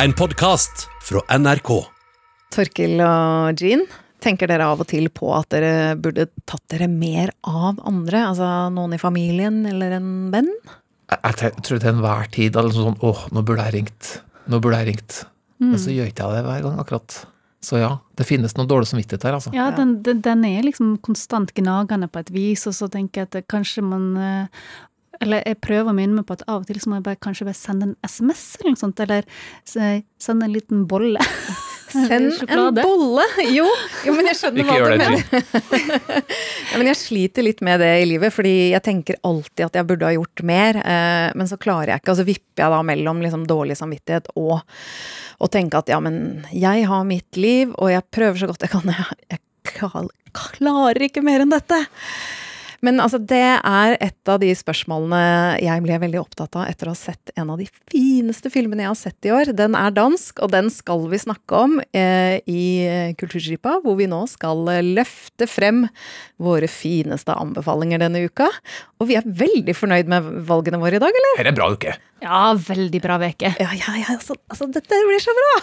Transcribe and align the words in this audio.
En 0.00 0.12
podkast 0.16 0.86
fra 1.04 1.20
NRK. 1.38 1.70
Torkil 2.54 3.00
og 3.04 3.60
Jean, 3.60 3.82
tenker 4.24 4.48
dere 4.50 4.66
av 4.72 4.80
og 4.82 4.88
til 4.88 5.08
på 5.12 5.28
at 5.36 5.50
dere 5.52 5.94
burde 6.00 6.26
tatt 6.48 6.62
dere 6.72 6.88
mer 6.90 7.34
av 7.44 7.80
andre? 7.86 8.24
Altså 8.30 8.48
noen 8.72 8.96
i 8.96 9.00
familien 9.02 9.60
eller 9.68 9.98
en 9.98 10.08
venn? 10.32 10.48
Jeg, 11.12 11.20
jeg 11.28 11.52
tror 11.60 11.82
til 11.82 11.90
enhver 11.92 12.30
tid 12.32 12.56
altså 12.56 12.86
sånn 12.88 12.98
åh, 13.04 13.26
nå 13.36 13.44
burde 13.44 13.68
jeg 13.68 13.76
ringt. 13.76 14.14
Nå 14.48 14.62
burde 14.64 14.80
jeg 14.80 14.94
ringt. 14.94 15.20
Men 15.62 15.78
så 15.78 15.92
gjør 15.94 16.08
ikke 16.10 16.24
jeg 16.26 16.40
det 16.40 16.46
hver 16.48 16.64
gang, 16.64 16.80
akkurat. 16.82 17.18
Så 17.62 17.78
ja, 17.78 17.92
det 18.18 18.26
finnes 18.26 18.56
noe 18.58 18.66
dårlig 18.66 18.88
samvittighet 18.90 19.28
her, 19.28 19.36
altså. 19.36 19.52
Ja, 19.54 19.68
den, 19.76 20.00
den, 20.02 20.18
den 20.24 20.40
er 20.48 20.64
liksom 20.66 20.96
konstant 21.04 21.52
gnagende 21.54 22.08
på 22.10 22.24
et 22.24 22.32
vis, 22.34 22.64
og 22.66 22.74
så 22.74 22.88
tenker 22.90 23.22
jeg 23.22 23.30
at 23.30 23.46
kanskje 23.52 23.84
man 23.86 24.08
eh, 24.18 24.64
Eller 25.22 25.44
jeg 25.46 25.60
prøver 25.62 25.92
å 25.92 25.96
minne 25.96 26.18
meg 26.18 26.26
på 26.28 26.36
at 26.38 26.46
av 26.48 26.62
og 26.62 26.68
til 26.68 26.80
så 26.82 26.90
må 26.90 26.98
jeg 26.98 27.06
bare, 27.06 27.20
kanskje 27.22 27.46
bare 27.48 27.58
sende 27.58 27.90
en 27.90 27.98
SMS 28.02 28.46
eller 28.58 28.74
noe 28.74 28.82
sånt, 28.82 29.02
eller 29.04 29.28
sende 29.64 30.48
en 30.48 30.56
liten 30.56 30.86
bolle. 30.90 31.22
Send 31.92 32.32
en 32.48 32.74
bolle! 32.74 33.24
Jo, 33.52 33.66
jo 34.06 34.14
men 34.16 34.30
jeg 34.30 34.38
skjønner 34.38 34.62
Ikke 34.62 34.76
hva 34.80 34.86
du 34.88 34.94
det, 34.96 35.08
mener. 35.12 35.98
Ja, 36.72 36.78
men 36.80 36.88
jeg 36.88 36.96
sliter 36.96 37.44
litt 37.44 37.60
med 37.64 37.82
det 37.84 37.90
i 38.00 38.06
livet, 38.08 38.32
fordi 38.32 38.54
jeg 38.72 38.84
tenker 38.86 39.18
alltid 39.28 39.66
at 39.66 39.76
jeg 39.76 39.88
burde 39.90 40.08
ha 40.08 40.14
gjort 40.14 40.44
mer. 40.48 40.78
Eh, 40.80 41.28
men 41.36 41.50
så 41.50 41.58
klarer 41.60 41.92
jeg 41.92 42.02
ikke, 42.02 42.14
og 42.14 42.20
så 42.22 42.26
vipper 42.28 42.64
jeg 42.64 42.72
da 42.72 42.80
mellom 42.94 43.20
liksom 43.24 43.44
dårlig 43.50 43.76
samvittighet 43.76 44.32
og 44.40 44.62
å 45.42 45.50
tenke 45.52 45.82
at 45.82 45.92
ja, 45.92 45.98
men 46.00 46.46
jeg 46.54 46.86
har 46.88 47.04
mitt 47.04 47.36
liv, 47.36 47.74
og 47.76 47.92
jeg 47.92 48.08
prøver 48.14 48.40
så 48.40 48.48
godt 48.48 48.64
jeg 48.64 48.72
kan. 48.72 48.88
Jeg, 49.32 49.40
jeg 49.72 50.08
klarer 50.58 51.04
ikke 51.06 51.22
mer 51.24 51.44
enn 51.44 51.52
dette. 51.52 51.76
Men 52.82 52.98
altså, 52.98 53.20
det 53.22 53.38
er 53.38 53.94
et 54.02 54.30
av 54.30 54.40
de 54.42 54.48
spørsmålene 54.58 55.20
jeg 55.62 55.84
ble 55.84 55.98
veldig 56.02 56.18
opptatt 56.18 56.58
av 56.58 56.66
etter 56.66 56.90
å 56.90 56.94
ha 56.96 56.98
sett 56.98 57.30
en 57.38 57.52
av 57.54 57.60
de 57.60 57.68
fineste 57.92 58.50
filmene 58.50 58.82
jeg 58.82 58.90
har 58.90 58.98
sett 58.98 59.28
i 59.28 59.32
år. 59.34 59.52
Den 59.54 59.76
er 59.78 59.94
dansk, 59.94 60.42
og 60.42 60.50
den 60.50 60.70
skal 60.74 61.06
vi 61.12 61.20
snakke 61.22 61.62
om 61.62 61.78
eh, 61.94 62.42
i 62.50 62.64
Kulturskipa, 63.20 63.78
hvor 63.84 63.94
vi 64.00 64.10
nå 64.10 64.24
skal 64.30 64.66
løfte 64.98 65.46
frem 65.46 65.84
våre 66.42 66.66
fineste 66.66 67.36
anbefalinger 67.38 68.02
denne 68.02 68.26
uka. 68.26 68.50
Og 68.98 69.12
vi 69.12 69.18
er 69.20 69.26
veldig 69.26 69.78
fornøyd 69.78 70.10
med 70.10 70.32
valgene 70.50 70.82
våre 70.82 70.98
i 70.98 71.02
dag, 71.02 71.22
eller? 71.22 71.38
Her 71.38 71.52
er 71.52 71.58
bra 71.58 71.70
uke. 71.70 71.94
Ja, 72.22 72.44
veldig 72.66 73.02
bra 73.02 73.22
veke. 73.22 73.54
Ja, 73.62 73.70
ja, 73.78 73.98
ja, 74.02 74.08
altså, 74.16 74.34
altså 74.50 74.70
dette 74.74 75.04
blir 75.06 75.22
så 75.22 75.38
bra! 75.38 75.54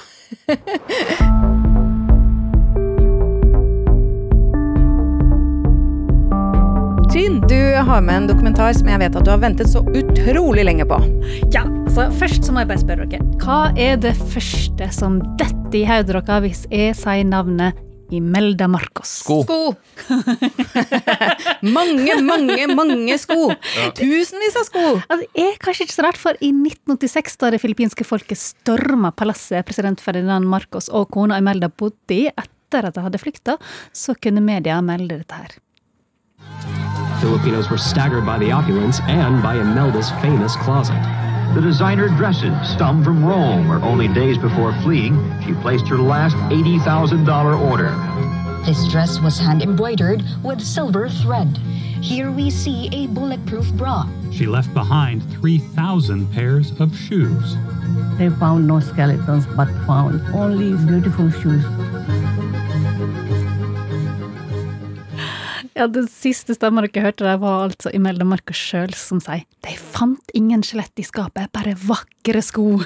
Jean, 7.19 7.41
du 7.41 7.75
har 7.75 8.01
med 8.01 8.15
en 8.15 8.27
dokumentar 8.29 8.71
som 8.77 8.87
jeg 8.87 8.99
vet 9.01 9.15
at 9.19 9.25
du 9.27 9.29
har 9.33 9.41
ventet 9.41 9.67
så 9.67 9.81
utrolig 9.83 10.63
lenge 10.63 10.85
på. 10.87 10.99
Ja, 11.51 11.65
så 11.91 12.05
Først 12.15 12.47
så 12.47 12.53
må 12.55 12.61
jeg 12.63 12.69
bare 12.69 12.79
spørre 12.79 13.07
dere. 13.11 13.25
Hva 13.41 13.57
er 13.75 13.99
det 13.99 14.13
første 14.31 14.87
som 14.95 15.17
detter 15.41 15.75
i 15.81 15.83
hodet 15.89 16.15
deres 16.15 16.45
hvis 16.45 16.63
jeg 16.71 16.95
sier 16.95 17.27
navnet 17.27 17.75
Imelda 18.15 18.69
Marcos? 18.71 19.17
Sko. 19.25 19.41
Sko! 19.43 19.59
mange, 21.77 22.21
mange, 22.23 22.71
mange 22.71 23.19
sko! 23.19 23.51
Tusenvis 23.99 24.55
av 24.63 24.69
sko! 24.71 24.87
Altså, 25.01 25.23
det 25.25 25.43
er 25.49 25.59
kanskje 25.59 25.89
ikke 25.89 25.99
så 25.99 26.07
rart, 26.07 26.23
for 26.23 26.39
i 26.39 26.55
1986, 26.55 27.39
da 27.43 27.51
det 27.51 27.63
filippinske 27.65 28.07
folket 28.07 28.39
storma 28.39 29.11
palasset 29.11 29.67
president 29.67 29.99
Ferdinand 29.99 30.47
Marcos 30.47 30.87
og 30.87 31.11
kona 31.11 31.43
Imelda 31.43 31.67
bodde 31.67 32.23
i 32.23 32.29
etter 32.31 32.87
at 32.87 32.95
de 32.95 33.09
hadde 33.09 33.19
flykta, 33.19 33.59
så 33.91 34.15
kunne 34.15 34.45
media 34.45 34.79
melde 34.79 35.19
dette 35.19 35.43
her. 35.43 35.59
Filipinos 37.19 37.69
were 37.69 37.77
staggered 37.77 38.25
by 38.25 38.37
the 38.37 38.51
opulence 38.51 38.99
and 39.01 39.43
by 39.43 39.55
Imelda's 39.55 40.09
famous 40.21 40.55
closet. 40.55 41.01
The 41.53 41.61
designer 41.61 42.07
dresses 42.07 42.53
stem 42.69 43.03
from 43.03 43.25
Rome, 43.25 43.67
where 43.67 43.81
only 43.81 44.07
days 44.07 44.37
before 44.37 44.71
fleeing, 44.81 45.15
she 45.41 45.53
placed 45.55 45.87
her 45.87 45.97
last 45.97 46.35
$80,000 46.53 47.59
order. 47.69 47.89
This 48.65 48.87
dress 48.87 49.19
was 49.19 49.39
hand 49.39 49.63
embroidered 49.63 50.23
with 50.43 50.61
silver 50.61 51.09
thread. 51.09 51.57
Here 52.01 52.31
we 52.31 52.49
see 52.49 52.87
a 52.93 53.07
bulletproof 53.07 53.73
bra. 53.73 54.07
She 54.31 54.45
left 54.45 54.73
behind 54.73 55.23
3,000 55.33 56.31
pairs 56.31 56.71
of 56.79 56.95
shoes. 56.95 57.57
They 58.17 58.29
found 58.29 58.67
no 58.67 58.79
skeletons 58.79 59.47
but 59.47 59.67
found 59.85 60.21
only 60.35 60.77
beautiful 60.85 61.29
shoes. 61.31 61.65
Ja, 65.79 65.87
Den 65.87 66.09
siste 66.11 66.51
stemmen 66.57 66.83
dere 66.83 67.05
hørte 67.05 67.23
der, 67.23 67.37
var 67.39 67.69
altså 67.69 67.91
i 67.95 67.99
Meldemarka 68.03 68.51
sjøl 68.51 68.91
som 68.99 69.21
sier 69.23 69.45
de 69.63 69.75
fant 69.79 70.33
ingen 70.35 70.59
skjelett 70.65 70.99
i 70.99 71.05
skapet, 71.07 71.47
bare 71.55 71.71
vakre 71.79 72.41
sko. 72.43 72.81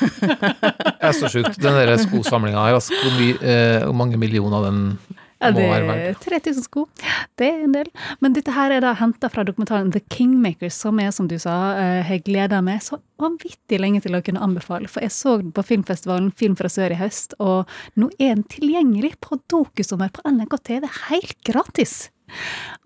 Det 0.20 1.08
er 1.08 1.16
så 1.16 1.28
sjukt. 1.32 1.58
Den 1.60 1.76
der 1.76 1.92
skosamlinga 2.00 2.62
her, 2.64 2.78
altså, 2.78 2.96
hvor, 2.96 3.12
mye, 3.18 3.36
eh, 3.44 3.82
hvor 3.84 3.96
mange 3.96 4.20
millioner 4.20 4.56
av 4.56 4.70
den 4.70 4.80
Ja, 5.40 5.50
det 5.56 5.64
er 5.64 6.16
3000 6.20 6.64
sko. 6.64 6.86
Det 7.40 7.46
er 7.48 7.62
en 7.64 7.72
del. 7.76 7.88
Men 8.20 8.34
dette 8.36 8.52
her 8.52 8.72
er 8.72 8.84
da 8.84 8.92
henta 8.96 9.30
fra 9.32 9.44
dokumentaren 9.48 9.92
The 9.92 10.02
Kingmakers, 10.12 10.76
som 10.76 11.00
jeg, 11.00 11.12
som 11.16 11.28
du 11.28 11.38
sa, 11.40 11.56
eh, 11.80 12.00
har 12.04 12.20
gleda 12.24 12.60
meg 12.64 12.80
så 12.84 13.00
vanvittig 13.20 13.80
lenge 13.80 14.00
til 14.04 14.16
å 14.16 14.22
kunne 14.24 14.40
anbefale. 14.44 14.88
For 14.88 15.04
jeg 15.04 15.12
så 15.16 15.38
den 15.40 15.52
på 15.56 15.64
filmfestivalen 15.64 16.32
Film 16.36 16.56
fra 16.56 16.68
sør 16.72 16.92
i 16.96 17.00
høst, 17.00 17.36
og 17.40 17.68
nå 17.96 18.08
er 18.18 18.34
den 18.36 18.44
tilgjengelig 18.52 19.14
på 19.24 19.40
Dokusommer 19.48 20.12
på 20.12 20.24
NRK 20.28 20.56
TV 20.72 20.88
helt 21.08 21.36
gratis. 21.44 22.10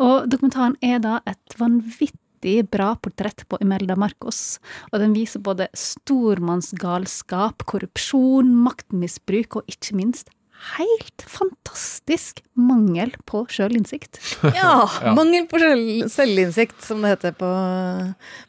Og 0.02 0.28
dokumentaren 0.30 0.76
er 0.84 1.00
da 1.04 1.18
et 1.28 1.58
vanvittig 1.60 2.58
bra 2.70 2.92
portrett 3.00 3.46
på 3.48 3.58
Imelda 3.64 3.96
Marcos, 3.96 4.58
og 4.92 5.00
den 5.00 5.14
viser 5.16 5.40
både 5.44 5.70
stormannsgalskap, 5.78 7.64
korrupsjon, 7.70 8.52
maktmisbruk 8.66 9.60
og 9.60 9.70
ikke 9.70 9.96
minst 9.96 10.32
helt 10.78 11.24
fantastisk 11.28 12.40
mangel 12.56 13.12
på 13.28 13.42
sjølinnsikt. 13.52 14.20
Ja, 14.56 14.86
mangel 15.16 15.48
på 15.50 15.60
selv- 15.60 16.08
selvinnsikt, 16.12 16.80
som 16.84 17.02
det 17.04 17.14
heter 17.16 17.34
på, 17.36 17.50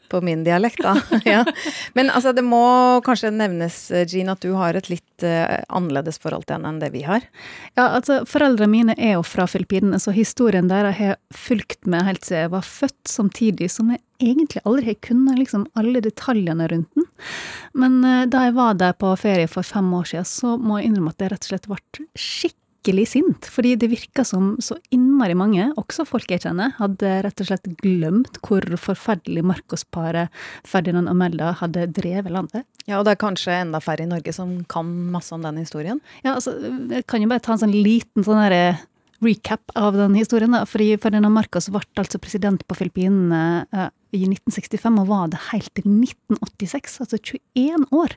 på 0.08 0.20
min 0.24 0.44
dialekt, 0.46 0.82
da. 0.82 0.94
ja. 1.24 1.42
Men 1.94 2.10
altså, 2.10 2.32
det 2.36 2.44
må 2.46 2.62
kanskje 3.06 3.32
nevnes, 3.34 3.78
Jean, 4.06 4.32
at 4.32 4.42
du 4.44 4.52
har 4.58 4.78
et 4.78 4.90
litt 4.92 5.26
uh, 5.26 5.62
annerledes 5.68 6.20
forhold 6.22 6.46
til 6.46 6.58
henne 6.58 6.74
enn 6.74 6.82
det 6.82 6.92
vi 6.94 7.04
har. 7.06 7.24
Ja, 7.78 7.88
altså, 7.88 8.22
Foreldrene 8.28 8.72
mine 8.72 8.96
er 8.98 9.16
jo 9.16 9.24
fra 9.26 9.48
Filippinene, 9.50 10.00
så 10.02 10.14
historien 10.16 10.70
der 10.70 10.90
har 10.90 11.00
jeg 11.12 11.20
fulgt 11.34 11.88
med 11.88 12.06
helt 12.08 12.26
siden 12.26 12.46
jeg 12.46 12.54
var 12.56 12.66
født, 12.66 13.00
samtidig 13.10 13.70
som 13.72 13.94
jeg 13.94 14.02
egentlig 14.22 14.62
aldri 14.64 14.92
har 14.92 15.00
kunnet 15.04 15.40
liksom, 15.40 15.66
alle 15.76 16.02
detaljene 16.04 16.68
rundt 16.72 16.92
den. 16.98 17.08
Men 17.76 17.98
uh, 18.04 18.22
da 18.30 18.46
jeg 18.48 18.58
var 18.58 18.78
der 18.80 18.96
på 18.98 19.14
ferie 19.20 19.50
for 19.50 19.66
fem 19.66 19.90
år 19.96 20.12
siden, 20.12 20.30
så 20.30 20.56
må 20.60 20.80
jeg 20.80 20.90
innrømme 20.90 21.14
at 21.14 21.22
det 21.22 21.32
rett 21.34 21.48
og 21.48 21.52
slett 21.54 21.68
ble 21.70 22.06
skikkelig 22.16 22.65
sint. 23.08 23.48
Fordi 23.50 23.74
det 23.76 23.90
virka 23.90 24.24
som 24.24 24.54
så 24.62 24.76
innmari 24.94 25.34
mange, 25.38 25.68
også 25.80 26.06
folk 26.08 26.30
jeg 26.30 26.44
kjenner, 26.44 26.74
hadde 26.78 27.12
rett 27.26 27.42
og 27.42 27.50
slett 27.50 27.66
glemt 27.82 28.40
hvor 28.46 28.64
forferdelig 28.80 29.44
Marcos-paret 29.46 30.32
Ferdinand 30.66 31.10
og 31.10 31.18
Melda 31.18 31.52
hadde 31.60 31.88
drevet 31.96 32.32
landet. 32.32 32.66
Ja, 32.86 33.00
og 33.00 33.06
det 33.06 33.16
er 33.16 33.22
kanskje 33.24 33.56
enda 33.58 33.80
færre 33.82 34.06
i 34.06 34.10
Norge 34.10 34.34
som 34.34 34.60
kan 34.70 34.90
masse 35.12 35.34
om 35.34 35.42
den 35.42 35.58
historien. 35.58 36.00
Ja, 36.22 36.36
altså, 36.36 36.54
jeg 36.92 37.06
kan 37.10 37.24
jo 37.24 37.30
bare 37.32 37.42
ta 37.42 37.56
en 37.56 37.64
sånn 37.64 37.74
liten 37.74 38.26
sånn 38.26 38.42
derre 38.44 38.76
recap 39.24 39.72
av 39.78 39.96
den 39.96 40.16
historien. 40.18 40.52
da, 40.52 40.64
fordi 40.68 40.94
Ferdinand 41.00 41.34
Marcos 41.34 41.70
ble 41.72 41.82
altså 41.96 42.20
president 42.22 42.64
på 42.68 42.76
Filippinene 42.78 43.66
eh, 43.72 43.88
i 44.16 44.22
1965, 44.28 45.00
og 45.02 45.08
var 45.10 45.30
det 45.32 45.40
helt 45.50 45.70
til 45.76 45.88
1986, 45.90 47.00
altså 47.04 47.18
21 47.56 47.86
år. 47.96 48.14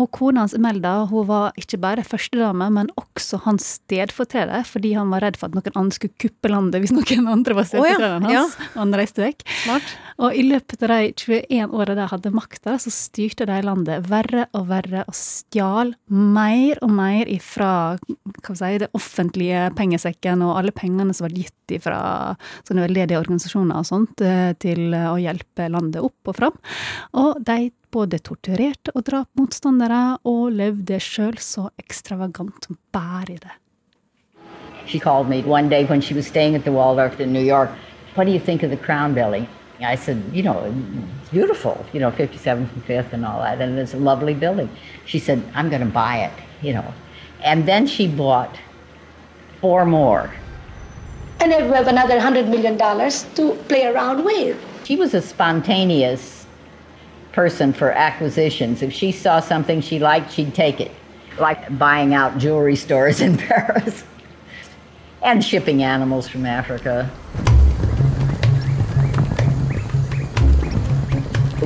Og 0.00 0.10
kona 0.16 0.44
hans 0.44 0.56
Imelda 0.56 0.94
hun 1.10 1.28
var 1.28 1.56
ikke 1.60 1.80
bare 1.82 2.06
førstedame, 2.06 2.70
men 2.72 2.90
også 2.98 3.42
hans 3.44 3.66
stedfortreder, 3.78 4.66
fordi 4.66 4.94
han 4.96 5.12
var 5.14 5.26
redd 5.26 5.38
for 5.40 5.50
at 5.50 5.58
noen 5.58 5.78
andre 5.78 5.98
skulle 5.98 6.18
kuppe 6.22 6.52
landet 6.52 6.82
hvis 6.82 6.94
noen 6.96 7.30
andre 7.30 7.58
var 7.58 7.68
stedfortrederen 7.68 8.26
Å 8.26 8.34
ja, 8.34 8.44
hans. 8.46 8.58
Og 8.74 8.82
han 8.84 8.98
reiste 9.02 9.24
vekk. 9.24 9.46
Smart. 9.64 9.96
Og 10.22 10.32
i 10.32 10.44
løpet 10.46 10.80
av 10.86 10.92
de 10.92 11.10
21 11.12 11.74
åra 11.76 11.96
de 11.96 12.06
hadde 12.08 12.32
makta, 12.32 12.76
så 12.80 12.92
styrte 12.92 13.46
de 13.48 13.58
landet 13.64 14.06
verre 14.08 14.46
og 14.56 14.68
verre 14.70 15.04
og 15.04 15.16
stjal 15.16 15.92
mer 16.08 16.80
og 16.84 16.92
mer 16.96 17.28
ifra 17.28 17.70
si, 18.00 18.70
det 18.80 18.88
offentlige 18.96 19.66
pengesekken 19.76 20.44
og 20.46 20.56
alle 20.60 20.72
pengene 20.76 21.12
som 21.16 21.26
var 21.26 21.36
gitt 21.36 21.52
fra 21.82 22.00
sånne 22.64 22.86
veldedige 22.86 23.20
organisasjoner 23.20 23.82
og 23.82 23.88
sånt, 23.88 24.22
eh, 24.24 24.54
til 24.62 24.94
å 24.94 25.16
hjelpe 25.20 25.68
landet 25.72 26.04
opp 26.04 26.30
og 26.30 26.38
fram. 26.38 26.56
Og 27.18 27.42
de 27.44 27.70
både 27.92 28.20
torturerte 28.20 28.92
og 28.94 29.04
drap 29.08 29.28
motstandere, 29.38 30.18
og 30.28 30.50
levde 30.56 30.98
sjøl 31.00 31.36
så 31.40 31.68
ekstravagant 31.80 32.68
som 32.68 32.78
i 32.96 33.36
det. 33.36 33.54
She 34.86 34.98
called 35.00 35.28
me 35.28 35.42
one 35.42 35.68
day 35.68 35.84
when 35.84 36.00
she 36.00 36.14
was 36.14 36.26
staying 36.26 36.54
at 36.54 36.64
the 36.64 36.72
Waldorf 36.72 37.20
in 37.20 37.32
New 37.32 37.42
York. 37.42 37.70
What 38.14 38.26
do 38.26 38.32
you 38.32 38.38
think 38.38 38.62
of 38.62 38.70
the 38.70 38.76
Crown 38.76 39.14
Building? 39.14 39.46
I 39.80 39.94
said, 39.94 40.22
you 40.32 40.42
know, 40.42 40.64
it's 40.64 41.30
beautiful, 41.30 41.84
you 41.92 42.00
know, 42.00 42.10
57th 42.10 42.72
and 42.72 42.86
5th 42.86 43.12
and 43.12 43.26
all 43.26 43.40
that, 43.42 43.60
and 43.60 43.78
it's 43.78 43.94
a 43.94 43.98
lovely 43.98 44.34
building. 44.34 44.70
She 45.04 45.18
said, 45.18 45.42
I'm 45.54 45.68
going 45.68 45.82
to 45.82 45.86
buy 45.86 46.18
it, 46.18 46.32
you 46.62 46.72
know. 46.72 46.94
And 47.42 47.66
then 47.66 47.86
she 47.86 48.08
bought 48.08 48.56
four 49.60 49.84
more. 49.84 50.32
And 51.40 51.52
then 51.52 51.68
we 51.68 51.76
have 51.76 51.88
another 51.88 52.18
$100 52.18 52.48
million 52.48 52.78
to 52.78 53.64
play 53.68 53.86
around 53.86 54.24
with. 54.24 54.58
She 54.84 54.96
was 54.96 55.12
a 55.12 55.20
spontaneous 55.20 56.46
person 57.32 57.72
for 57.74 57.92
acquisitions. 57.92 58.80
If 58.80 58.92
she 58.92 59.12
saw 59.12 59.40
something 59.40 59.82
she 59.82 59.98
liked, 59.98 60.32
she'd 60.32 60.54
take 60.54 60.80
it, 60.80 60.92
like 61.38 61.78
buying 61.78 62.14
out 62.14 62.38
jewelry 62.38 62.76
stores 62.76 63.20
in 63.20 63.36
Paris 63.48 64.04
and 65.22 65.44
shipping 65.44 65.82
animals 65.82 66.26
from 66.28 66.46
Africa. 66.46 67.10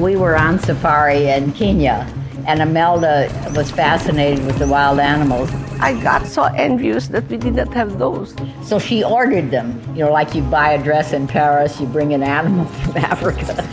We 0.00 0.16
were 0.16 0.34
on 0.34 0.58
safari 0.58 1.28
in 1.28 1.52
Kenya, 1.52 2.10
and 2.46 2.62
Imelda 2.62 3.28
was 3.54 3.70
fascinated 3.70 4.46
with 4.46 4.58
the 4.58 4.66
wild 4.66 4.98
animals. 4.98 5.50
I 5.78 5.92
got 6.02 6.26
so 6.26 6.44
envious 6.44 7.08
that 7.08 7.28
we 7.28 7.36
did 7.36 7.56
not 7.56 7.74
have 7.74 7.98
those. 7.98 8.34
So 8.62 8.78
she 8.78 9.04
ordered 9.04 9.50
them. 9.50 9.78
You 9.94 10.06
know, 10.06 10.10
like 10.10 10.34
you 10.34 10.40
buy 10.44 10.72
a 10.72 10.82
dress 10.82 11.12
in 11.12 11.26
Paris, 11.26 11.78
you 11.78 11.86
bring 11.86 12.14
an 12.14 12.22
animal 12.22 12.64
from 12.82 12.96
Africa. 12.96 13.68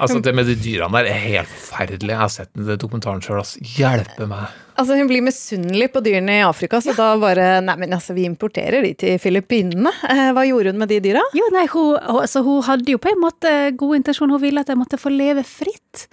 Altså, 0.00 0.20
det 0.20 0.32
med 0.36 0.46
de 0.50 0.54
dyrene 0.60 0.92
der 1.00 1.08
er 1.10 1.18
helt 1.22 1.48
forferdelig. 1.50 2.10
Jeg 2.12 2.20
har 2.20 2.30
sett 2.32 2.50
den 2.56 2.78
dokumentaren 2.80 3.22
sjøl. 3.24 3.38
Altså. 3.42 3.60
Hjelpe 3.76 4.26
meg. 4.30 4.54
Altså 4.76 4.96
Hun 4.98 5.08
blir 5.08 5.22
misunnelig 5.24 5.86
på 5.94 6.02
dyrene 6.04 6.34
i 6.36 6.44
Afrika, 6.44 6.82
så 6.84 6.92
da 6.98 7.14
bare 7.16 7.46
Nei, 7.64 7.76
men 7.80 7.94
altså, 7.96 8.12
vi 8.16 8.26
importerer 8.28 8.84
de 8.84 8.90
til 9.00 9.16
Filippinene. 9.22 9.92
Eh, 10.12 10.32
Hva 10.36 10.44
gjorde 10.44 10.74
hun 10.74 10.82
med 10.82 10.90
de 10.92 10.98
dyra? 11.06 11.22
Jo, 11.36 11.46
nei, 11.54 11.64
hun, 11.72 11.96
altså, 11.96 12.42
hun 12.44 12.60
hadde 12.66 12.92
jo 12.92 13.00
på 13.00 13.08
en 13.14 13.22
måte 13.22 13.54
god 13.80 13.96
intensjon. 14.02 14.34
Hun 14.34 14.42
ville 14.42 14.60
at 14.60 14.68
de 14.68 14.76
måtte 14.76 15.00
få 15.00 15.12
leve 15.14 15.46
fritt. 15.48 16.06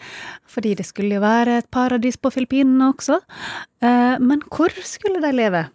Fordi 0.47 0.75
det 0.79 0.85
skulle 0.87 1.17
jo 1.17 1.23
være 1.25 1.59
et 1.63 1.69
paradis 1.73 2.15
på 2.15 2.31
Filippinene 2.31 2.93
også. 2.93 3.19
Eh, 3.83 4.15
Men 4.23 4.41
hvor 4.47 4.71
skulle 4.87 5.19
de 5.23 5.31
leve? 5.35 5.65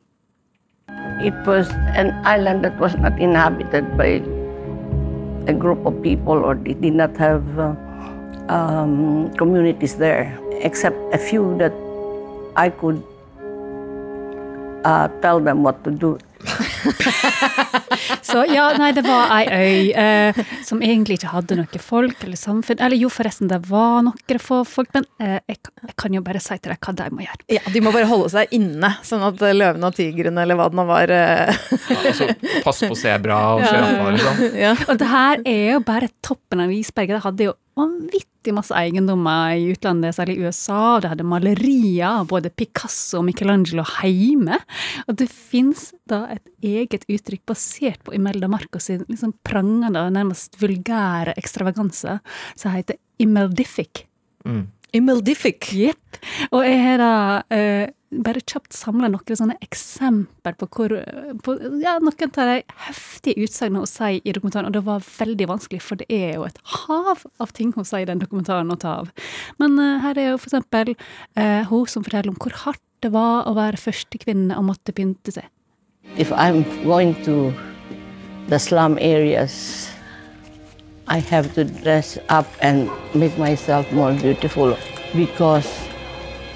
It 1.20 1.34
was 1.46 1.68
an 2.00 2.14
island 2.24 2.62
that 2.64 2.78
was 2.80 2.94
not 2.96 3.18
inhabited 3.20 3.84
by 3.98 4.22
a 5.46 5.52
group 5.52 5.84
of 5.84 6.00
people 6.02 6.40
or 6.44 6.54
they 6.54 6.72
did 6.74 6.94
not 6.94 7.16
have 7.18 7.42
uh, 7.58 7.74
um, 8.48 9.30
communities 9.38 9.96
there, 9.96 10.38
except 10.62 10.96
a 11.14 11.18
few 11.18 11.56
that 11.58 11.72
I 12.56 12.70
could 12.70 13.02
uh, 14.84 15.08
tell 15.20 15.40
them 15.40 15.62
what 15.62 15.84
to 15.84 15.90
do. 15.90 16.18
Så 18.22 18.44
ja, 18.48 18.68
nei, 18.78 18.90
det 18.92 19.02
var 19.06 19.30
ei 19.32 19.46
øy 19.48 19.92
eh, 19.96 20.38
som 20.66 20.82
egentlig 20.84 21.18
ikke 21.18 21.30
hadde 21.32 21.56
noe 21.58 21.80
folk 21.82 22.22
eller 22.24 22.38
samfunn. 22.38 22.78
Eller 22.84 23.00
jo, 23.00 23.08
forresten, 23.12 23.48
det 23.50 23.58
var 23.70 24.02
noen 24.06 24.40
få 24.42 24.60
folk, 24.68 24.90
men 24.94 25.06
eh, 25.22 25.38
jeg, 25.48 25.58
jeg 25.82 25.94
kan 25.98 26.14
jo 26.14 26.22
bare 26.24 26.42
si 26.42 26.56
til 26.58 26.72
deg 26.74 26.78
hva 26.84 26.94
de 27.00 27.08
må 27.14 27.24
gjøre. 27.24 27.40
Ja, 27.56 27.62
De 27.72 27.82
må 27.84 27.92
bare 27.94 28.08
holde 28.10 28.28
seg 28.34 28.52
inne, 28.54 28.92
sånn 29.06 29.24
at 29.26 29.40
løvene 29.42 29.90
og 29.90 29.96
tigrene 29.96 30.44
eller 30.44 30.58
hva 30.60 30.68
det 30.70 30.78
nå 30.78 30.84
var 30.88 31.14
eh, 31.14 31.62
Altså, 31.98 32.28
pass 32.64 32.84
på 32.84 32.96
sebra 32.98 33.38
og 33.56 33.64
sjiraffer, 33.64 34.12
liksom. 34.18 34.44
ja. 34.60 34.74
Og 34.88 35.00
det 35.00 35.08
her 35.14 35.42
er 35.48 35.64
jo 35.74 35.80
bare 35.88 36.12
toppen 36.24 36.62
av 36.64 36.74
isberget. 36.74 37.18
De 37.18 37.26
hadde 37.30 37.48
jo 37.48 37.56
vanvittig 37.78 38.54
masse 38.56 38.74
eiendommer 38.76 39.56
i 39.56 39.68
utlandet, 39.72 40.16
særlig 40.16 40.38
i 40.38 40.46
USA. 40.46 40.96
og 40.96 41.02
De 41.04 41.12
hadde 41.12 41.26
malerier 41.28 42.06
av 42.08 42.28
både 42.30 42.52
Picasso 42.54 43.20
og 43.20 43.26
Michelangelo 43.28 43.84
hjemme. 44.02 44.58
Og 45.06 45.18
det 45.20 45.28
fins 45.32 45.92
da 46.10 46.24
et 46.34 46.44
eget 46.64 47.06
uttrykk 47.08 47.44
basert 47.48 48.02
på 48.06 48.14
Imelda 48.16 48.50
Marcos 48.50 48.88
sin 48.88 49.04
liksom 49.08 49.36
prangende 49.46 50.06
og 50.06 50.14
nærmest 50.16 50.58
vulgære 50.60 51.36
ekstravaganse, 51.38 52.18
som 52.58 52.74
heter 52.74 52.98
imeldific. 53.22 54.04
Mm. 54.44 54.66
Imeldific. 54.96 55.72
Jepp. 55.76 56.20
Og 56.50 56.64
jeg 56.64 56.82
har 56.82 57.02
da 57.02 57.14
eh, 57.54 57.86
bare 58.08 58.40
kjapt 58.40 58.72
samla 58.72 59.10
noen 59.12 59.36
sånne 59.36 59.56
eksempler 59.64 60.54
på 60.56 60.68
hvor 60.72 60.94
på, 61.44 61.54
ja, 61.82 61.98
Noen 62.00 62.32
av 62.40 62.48
de 62.48 62.62
heftige 62.86 63.44
utsagnene 63.44 63.82
hun 63.84 63.90
sier 63.90 64.22
i 64.22 64.32
dokumentaren, 64.32 64.70
og 64.70 64.76
det 64.76 64.84
var 64.86 65.04
veldig 65.04 65.48
vanskelig, 65.50 65.82
for 65.84 66.00
det 66.00 66.08
er 66.08 66.38
jo 66.38 66.46
et 66.48 66.60
hav 66.86 67.26
av 67.42 67.52
ting 67.56 67.74
hun 67.76 67.86
sier 67.88 68.06
i 68.06 68.08
den 68.08 68.22
dokumentaren 68.22 68.72
å 68.72 68.78
ta 68.80 68.94
av. 69.02 69.10
Men 69.60 69.76
uh, 69.76 69.98
her 70.04 70.18
er 70.18 70.30
jo 70.32 70.38
for 70.40 70.48
eksempel 70.48 70.94
eh, 70.94 71.68
hun 71.68 71.84
som 71.90 72.04
forteller 72.06 72.32
om 72.32 72.38
hvor 72.40 72.56
hardt 72.64 72.84
det 73.04 73.12
var 73.14 73.46
å 73.46 73.54
være 73.58 73.78
førstekvinne 73.78 74.56
og 74.58 74.70
måtte 74.72 74.94
pynte 74.96 75.34
seg. 75.34 75.46
If 76.16 76.32
I'm 76.32 76.64
going 76.84 77.14
to 77.28 77.52
the 78.48 78.58
slum 78.58 78.96
areas, 78.96 79.92
I 81.06 81.20
have 81.20 81.52
to 81.54 81.64
dress 81.64 82.16
up 82.28 82.48
and 82.60 82.88
make 83.14 83.36
myself 83.38 83.92
more 83.92 84.14
beautiful 84.14 84.76
because 85.14 85.68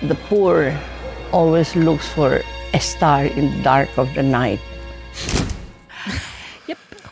the 0.03 0.17
poor 0.29 0.73
always 1.33 1.75
looks 1.77 2.07
for 2.09 2.41
a 2.73 2.81
star 2.81 3.25
in 3.25 3.51
the 3.51 3.63
dark 3.63 3.99
of 3.99 4.13
the 4.15 4.23
night. 4.23 4.61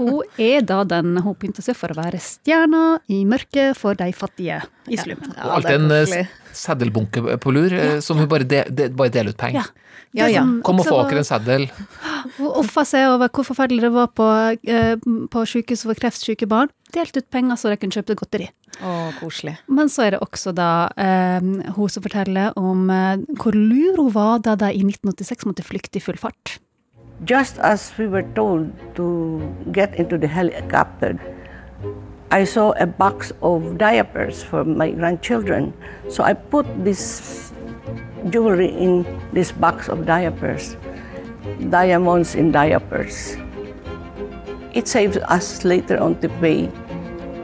Hun 0.00 0.22
er 0.40 0.62
da 0.64 0.80
den 0.88 1.18
hun 1.20 1.34
pynter 1.36 1.64
seg 1.64 1.76
for 1.76 1.92
å 1.92 1.98
være 1.98 2.20
stjerna 2.24 3.00
i 3.12 3.20
mørket 3.28 3.76
for 3.76 3.98
de 3.98 4.08
fattige 4.16 4.62
i 4.88 4.96
slummen. 4.96 5.34
Og 5.36 5.58
alltid 5.58 5.76
en 5.76 5.92
eh, 5.92 6.30
seddelbunke 6.56 7.36
på 7.42 7.52
lur, 7.52 7.74
ja. 7.74 7.98
som 8.04 8.16
hun 8.16 8.30
bare, 8.30 8.48
de, 8.48 8.62
de, 8.72 8.88
bare 8.96 9.12
deler 9.12 9.34
ut 9.34 9.40
penger. 9.40 9.68
Ja. 9.68 9.86
Ja, 10.16 10.26
ja. 10.26 10.42
Kom 10.66 10.80
og 10.82 10.88
få 10.88 10.96
dere 11.06 11.20
en 11.22 11.26
seddel. 11.28 11.68
Hun 12.38 12.48
offa 12.64 12.82
seg 12.88 13.12
over 13.12 13.30
hvor 13.30 13.46
forferdelig 13.46 13.84
det 13.84 13.92
var 13.94 14.08
på, 14.16 14.26
eh, 14.66 14.96
på 15.30 15.44
sykehuset 15.52 15.86
for 15.86 16.00
kreftsyke 16.00 16.48
barn. 16.50 16.72
Delte 16.94 17.22
ut 17.22 17.30
penger 17.30 17.58
så 17.60 17.70
de 17.70 17.78
kunne 17.80 17.94
kjøpe 17.94 18.16
godteri. 18.18 18.48
Å, 18.80 18.94
koselig. 19.20 19.56
Men 19.70 19.90
så 19.92 20.06
er 20.06 20.16
det 20.16 20.22
også 20.24 20.54
da 20.56 20.88
eh, 20.98 21.42
hun 21.76 21.92
som 21.92 22.04
forteller 22.04 22.56
om 22.58 22.88
eh, 22.90 23.22
hvor 23.38 23.56
lur 23.56 24.00
hun 24.00 24.12
var 24.14 24.42
da 24.46 24.56
de 24.58 24.72
i 24.72 24.82
1986 24.86 25.46
måtte 25.48 25.66
flykte 25.66 26.00
i 26.00 26.04
full 26.04 26.18
fart. 26.20 26.58
Just 27.28 27.58
as 27.58 27.92
we 27.98 28.06
were 28.08 28.24
told 28.34 28.72
to 28.96 29.42
get 29.72 29.94
into 30.00 30.16
the 30.16 30.26
helicopter, 30.26 31.18
I 32.32 32.44
saw 32.44 32.72
a 32.78 32.86
box 32.86 33.32
of 33.42 33.76
diapers 33.76 34.42
for 34.42 34.64
my 34.64 34.90
grandchildren. 34.90 35.74
So 36.08 36.22
I 36.22 36.32
put 36.34 36.64
this 36.84 37.52
jewelry 38.30 38.68
in 38.68 39.04
this 39.32 39.50
box 39.52 39.88
of 39.88 40.06
diapers, 40.06 40.76
diamonds 41.68 42.34
in 42.34 42.52
diapers. 42.52 43.36
It 44.72 44.86
saves 44.88 45.18
us 45.28 45.64
later 45.64 45.98
on 46.00 46.14
to 46.20 46.28
pay 46.40 46.68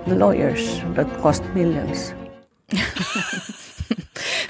the 0.06 0.14
lawyers 0.14 0.80
that 0.94 1.06
cost 1.22 1.42
millions. 1.54 2.12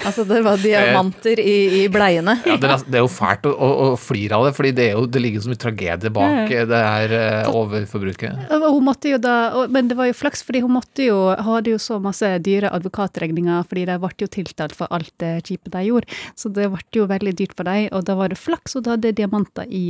Altså, 0.07 0.23
det 0.23 0.37
var 0.45 0.57
diamanter 0.61 1.39
i, 1.41 1.83
i 1.83 1.87
bleiene. 1.91 2.37
Ja, 2.47 2.55
det, 2.61 2.69
er, 2.71 2.83
det 2.87 2.99
er 2.99 3.03
jo 3.03 3.09
fælt 3.11 3.43
å, 3.49 3.51
å, 3.51 3.67
å 3.83 3.87
flire 3.99 4.37
av 4.37 4.45
det, 4.47 4.53
fordi 4.55 4.71
det, 4.77 4.85
er 4.87 4.95
jo, 4.95 5.03
det 5.11 5.19
ligger 5.21 5.43
så 5.43 5.51
mye 5.51 5.59
tragedie 5.59 6.11
bak 6.15 6.51
Ja, 6.53 6.61
det 6.69 6.79
her 6.85 7.13
uh, 7.43 7.49
overforbruket. 7.59 8.45
Hun 8.53 8.85
måtte 8.87 9.11
jo 9.11 9.19
da, 9.21 9.33
og- 9.59 9.73
men 9.73 9.89
det 9.91 9.97
var 9.99 10.07
jo 10.09 10.15
flaks, 10.15 10.45
fordi 10.47 10.61
hun 10.63 10.71
måtte 10.77 11.09
jo, 11.09 11.17
hun 11.35 11.49
hadde 11.49 11.73
jo 11.75 11.81
så 11.83 11.97
masse 12.03 12.29
dyre 12.45 12.71
advokatregninger, 12.77 13.67
fordi 13.67 13.83
de 13.89 13.97
ble 14.05 14.13
jo 14.23 14.29
tiltalt 14.37 14.77
for 14.79 14.87
alt 14.95 15.11
det 15.23 15.33
kjipe 15.49 15.73
de 15.75 15.83
gjorde. 15.89 16.21
Så 16.39 16.53
det 16.55 16.69
ble 16.71 16.81
jo 17.01 17.09
veldig 17.11 17.35
dyrt 17.41 17.57
for 17.59 17.67
dem, 17.67 17.89
og 17.91 18.07
da 18.07 18.15
var 18.21 18.31
det 18.31 18.39
flaks, 18.39 18.77
og 18.79 18.87
da 18.87 18.95
hadde 18.95 19.11
diamanter 19.17 19.67
i 19.67 19.83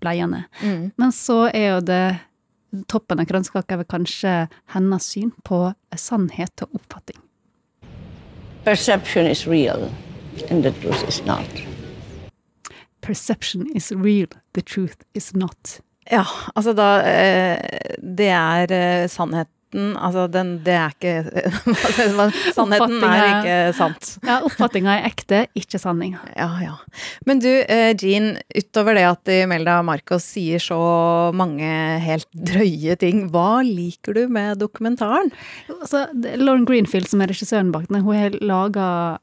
bleiene. 0.00 0.46
Mm. 0.62 0.88
Men 0.96 1.12
så 1.14 1.44
er 1.52 1.74
jo 1.74 1.84
det 1.92 2.02
toppen 2.88 3.20
av 3.20 3.28
kransekaka 3.28 3.74
er 3.74 3.82
vel 3.82 3.90
kanskje 3.90 4.34
hennes 4.74 5.08
syn 5.14 5.32
på 5.48 5.60
sannhet 5.96 6.64
og 6.66 6.80
oppfatning. 6.80 7.20
Perception 8.64 9.26
is 9.26 9.46
real, 9.46 9.88
and 10.50 10.62
the 10.62 10.72
truth 10.82 11.06
is 11.08 11.22
not. 11.24 11.48
Perception 13.00 13.66
is 13.74 13.92
real, 13.92 14.28
the 14.52 14.62
truth 14.62 15.06
is 15.14 15.32
not. 15.34 15.80
Ja, 16.10 16.24
altså 16.56 16.72
da 16.72 16.88
eh, 17.04 17.58
Det 18.00 18.28
er 18.32 18.72
eh, 18.72 19.08
sannheten 19.68 19.96
Altså, 19.98 20.26
den, 20.30 20.62
det 20.64 20.74
er 20.74 20.92
ikke 20.94 22.52
Sannheten 22.56 23.02
er 23.04 23.24
ikke 23.28 23.56
sant. 23.76 24.18
Ja, 24.24 24.40
oppfatninga 24.44 24.98
er 24.98 25.08
ekte, 25.08 25.46
ikke 25.54 25.78
sanninga. 25.78 26.20
Ja, 26.36 26.48
ja. 26.62 26.76
Men 27.26 27.40
du, 27.40 27.48
eh, 27.48 27.94
Jean, 27.94 28.38
utover 28.56 28.94
det 28.94 29.04
at 29.06 29.28
Imelda 29.28 29.82
Marcos 29.82 30.24
sier 30.24 30.58
så 30.58 31.32
mange 31.34 31.68
helt 32.00 32.28
drøye 32.32 32.96
ting, 32.96 33.28
hva 33.30 33.62
liker 33.62 34.14
du 34.14 34.28
med 34.28 34.58
dokumentaren? 34.58 35.30
Altså, 35.68 36.06
Lauren 36.36 36.66
Greenfield, 36.68 37.08
som 37.08 37.20
er 37.20 37.28
regissøren 37.28 37.72
bak 37.72 37.88
den, 37.88 38.02
hun 38.02 38.16
har 38.16 38.38
laga 38.40 39.18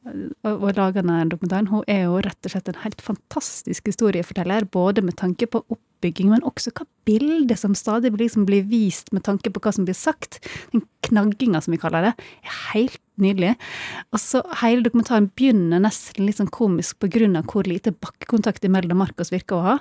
og 0.45 0.71
dokumentaren. 0.75 1.67
Hun 1.67 1.83
er 1.87 2.05
jo 2.05 2.21
rett 2.21 2.45
og 2.45 2.53
slett 2.53 2.69
en 2.69 2.83
helt 2.83 3.01
fantastisk 3.01 3.87
historieforteller, 3.89 4.65
både 4.71 5.01
med 5.01 5.17
tanke 5.17 5.47
på 5.47 5.63
oppbygging, 5.95 6.29
men 6.29 6.43
også 6.45 6.73
hva 6.75 6.85
bildet 7.07 7.59
som 7.59 7.75
stadig 7.77 8.13
liksom 8.13 8.45
blir 8.45 8.67
vist 8.67 9.11
med 9.15 9.25
tanke 9.25 9.49
på 9.49 9.61
hva 9.63 9.73
som 9.73 9.87
blir 9.87 9.97
sagt. 9.97 10.39
Den 10.73 10.85
knagginga, 11.05 11.61
som 11.61 11.73
vi 11.75 11.81
kaller 11.81 12.09
det, 12.09 12.13
er 12.43 12.61
helt 12.73 13.01
nydelig. 13.21 13.53
Og 14.13 14.21
så 14.21 14.41
hele 14.61 14.85
dokumentaren 14.85 15.29
begynner 15.35 15.81
nesten 15.83 16.25
litt 16.27 16.39
sånn 16.39 16.51
komisk 16.53 16.99
på 17.01 17.09
grunn 17.11 17.37
av 17.39 17.47
hvor 17.51 17.67
lite 17.67 17.93
bakkekontakt 17.93 18.65
Imelda 18.67 18.97
Marcos 18.97 19.31
virker 19.33 19.57
å 19.57 19.65
ha, 19.65 19.75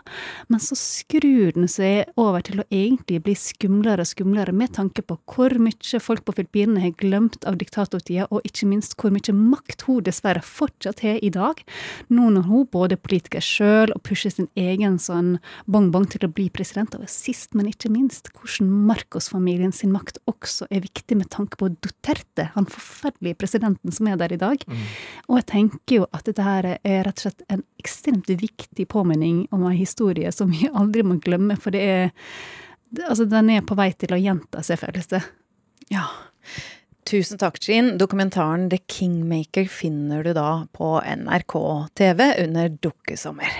men 0.52 0.62
så 0.62 0.76
skrur 0.78 1.54
den 1.56 1.68
seg 1.70 2.10
over 2.20 2.44
til 2.46 2.62
å 2.62 2.68
egentlig 2.70 3.22
bli 3.24 3.36
skumlere 3.38 4.04
og 4.04 4.10
skumlere 4.10 4.54
med 4.54 4.74
tanke 4.76 5.04
på 5.04 5.18
hvor 5.30 5.54
mye 5.62 6.00
folk 6.02 6.24
på 6.26 6.36
Filippinene 6.38 6.84
har 6.84 6.96
glemt 7.00 7.44
av 7.48 7.58
diktatortida, 7.60 8.28
og 8.30 8.44
ikke 8.46 8.68
minst 8.70 8.96
hvor 9.00 9.14
mye 9.14 9.34
makt 9.34 9.86
hun 9.88 10.04
dessverre 10.06 10.42
fortsatt 10.44 11.04
har 11.04 11.20
i 11.24 11.32
dag, 11.34 11.60
nå 12.08 12.30
når 12.34 12.48
hun 12.48 12.68
både 12.72 12.98
er 12.98 13.02
politiker 13.04 13.44
sjøl 13.44 13.92
og 13.94 14.02
pusher 14.06 14.32
sin 14.32 14.50
egen 14.58 14.98
sånn 15.02 15.36
bong-bong 15.70 16.06
til 16.12 16.26
å 16.26 16.32
bli 16.32 16.48
president, 16.54 16.94
og 16.98 17.10
sist, 17.10 17.52
men 17.56 17.70
ikke 17.70 17.92
minst, 17.92 18.30
hvordan 18.34 18.70
Marcos-familien 18.88 19.74
sin 19.74 19.92
makt 19.94 20.20
også 20.30 20.68
er 20.70 20.84
viktig 20.84 21.18
med 21.18 21.30
tanke 21.34 21.58
på 21.60 21.70
Duterte, 21.74 22.50
han 22.54 22.68
forferdelige 22.70 23.23
egentlig 23.24 23.38
presidenten 23.38 23.92
som 23.92 24.08
er 24.08 24.16
der 24.16 24.32
i 24.32 24.40
dag. 24.40 24.64
Og 25.28 25.38
jeg 25.38 25.46
tenker 25.46 25.96
jo 25.96 26.06
at 26.12 26.24
dette 26.24 26.42
her 26.42 26.64
er 26.82 27.04
rett 27.04 27.18
og 27.18 27.26
slett 27.26 27.42
en 27.48 27.64
ekstremt 27.80 28.28
viktig 28.28 28.86
påminning 28.88 29.48
om 29.52 29.64
en 29.64 29.76
historie 29.76 30.30
som 30.32 30.50
vi 30.50 30.68
aldri 30.72 31.02
må 31.02 31.18
glemme, 31.20 31.56
for 31.56 31.70
det 31.70 31.82
er 31.82 32.10
Altså, 32.94 33.24
den 33.26 33.48
er 33.50 33.64
på 33.66 33.74
vei 33.74 33.88
til 33.98 34.12
å 34.14 34.16
gjenta 34.22 34.60
seg, 34.62 34.78
føles 34.78 35.08
det. 35.10 35.18
Ja. 35.90 36.04
Tusen 37.02 37.40
takk, 37.42 37.58
Jean. 37.58 37.96
Dokumentaren 37.98 38.68
The 38.70 38.78
Kingmaker 38.86 39.66
finner 39.66 40.22
du 40.22 40.30
da 40.32 40.68
på 40.70 41.00
NRK 41.02 41.56
TV 41.98 42.22
under 42.44 42.70
Dukkesommer. 42.70 43.50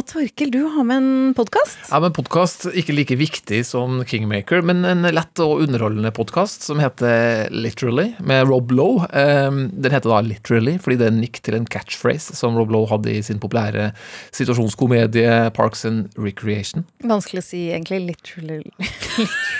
Og 0.00 0.06
Torkel, 0.08 0.48
du 0.48 0.62
har 0.64 0.84
med 0.88 0.96
en 0.96 1.32
podkast? 1.36 1.76
Ja, 1.90 1.98
men 2.00 2.14
podkast 2.16 2.62
ikke 2.72 2.94
like 2.94 3.18
viktig 3.20 3.58
som 3.68 3.98
Kingmaker, 4.08 4.62
men 4.64 4.80
en 4.88 5.04
lett 5.12 5.42
og 5.44 5.60
underholdende 5.66 6.08
podkast 6.16 6.64
som 6.64 6.80
heter 6.80 7.50
Literally, 7.52 8.14
med 8.24 8.48
Rob 8.48 8.72
Lowe. 8.72 9.04
Um, 9.12 9.66
Den 9.76 9.92
heter 9.92 10.08
da 10.08 10.22
Literally 10.24 10.78
fordi 10.80 11.02
det 11.02 11.10
er 11.10 11.18
nikk 11.18 11.42
til 11.44 11.58
en 11.58 11.68
catchphrase 11.68 12.32
som 12.38 12.56
Rob 12.56 12.72
Lowe 12.72 12.88
hadde 12.88 13.12
i 13.12 13.20
sin 13.26 13.42
populære 13.42 13.90
situasjonskomedie 14.32 15.50
Parks 15.58 15.84
and 15.84 16.16
Recreation. 16.16 16.88
Vanskelig 17.04 17.44
å 17.44 17.48
si, 17.50 17.66
egentlig. 17.68 18.00
Literally. 18.08 18.72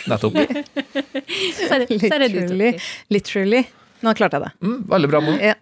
Nettopp. 0.09 0.41
Literally. 2.01 2.79
literally. 3.13 3.67
Nå 4.01 4.17
klarte 4.17 4.41
jeg 4.41 4.49
det. 4.49 4.55
Mm, 4.65 4.79
veldig 4.89 5.13
bra, 5.13 5.27
Mo. 5.29 5.37
Ja. 5.37 5.59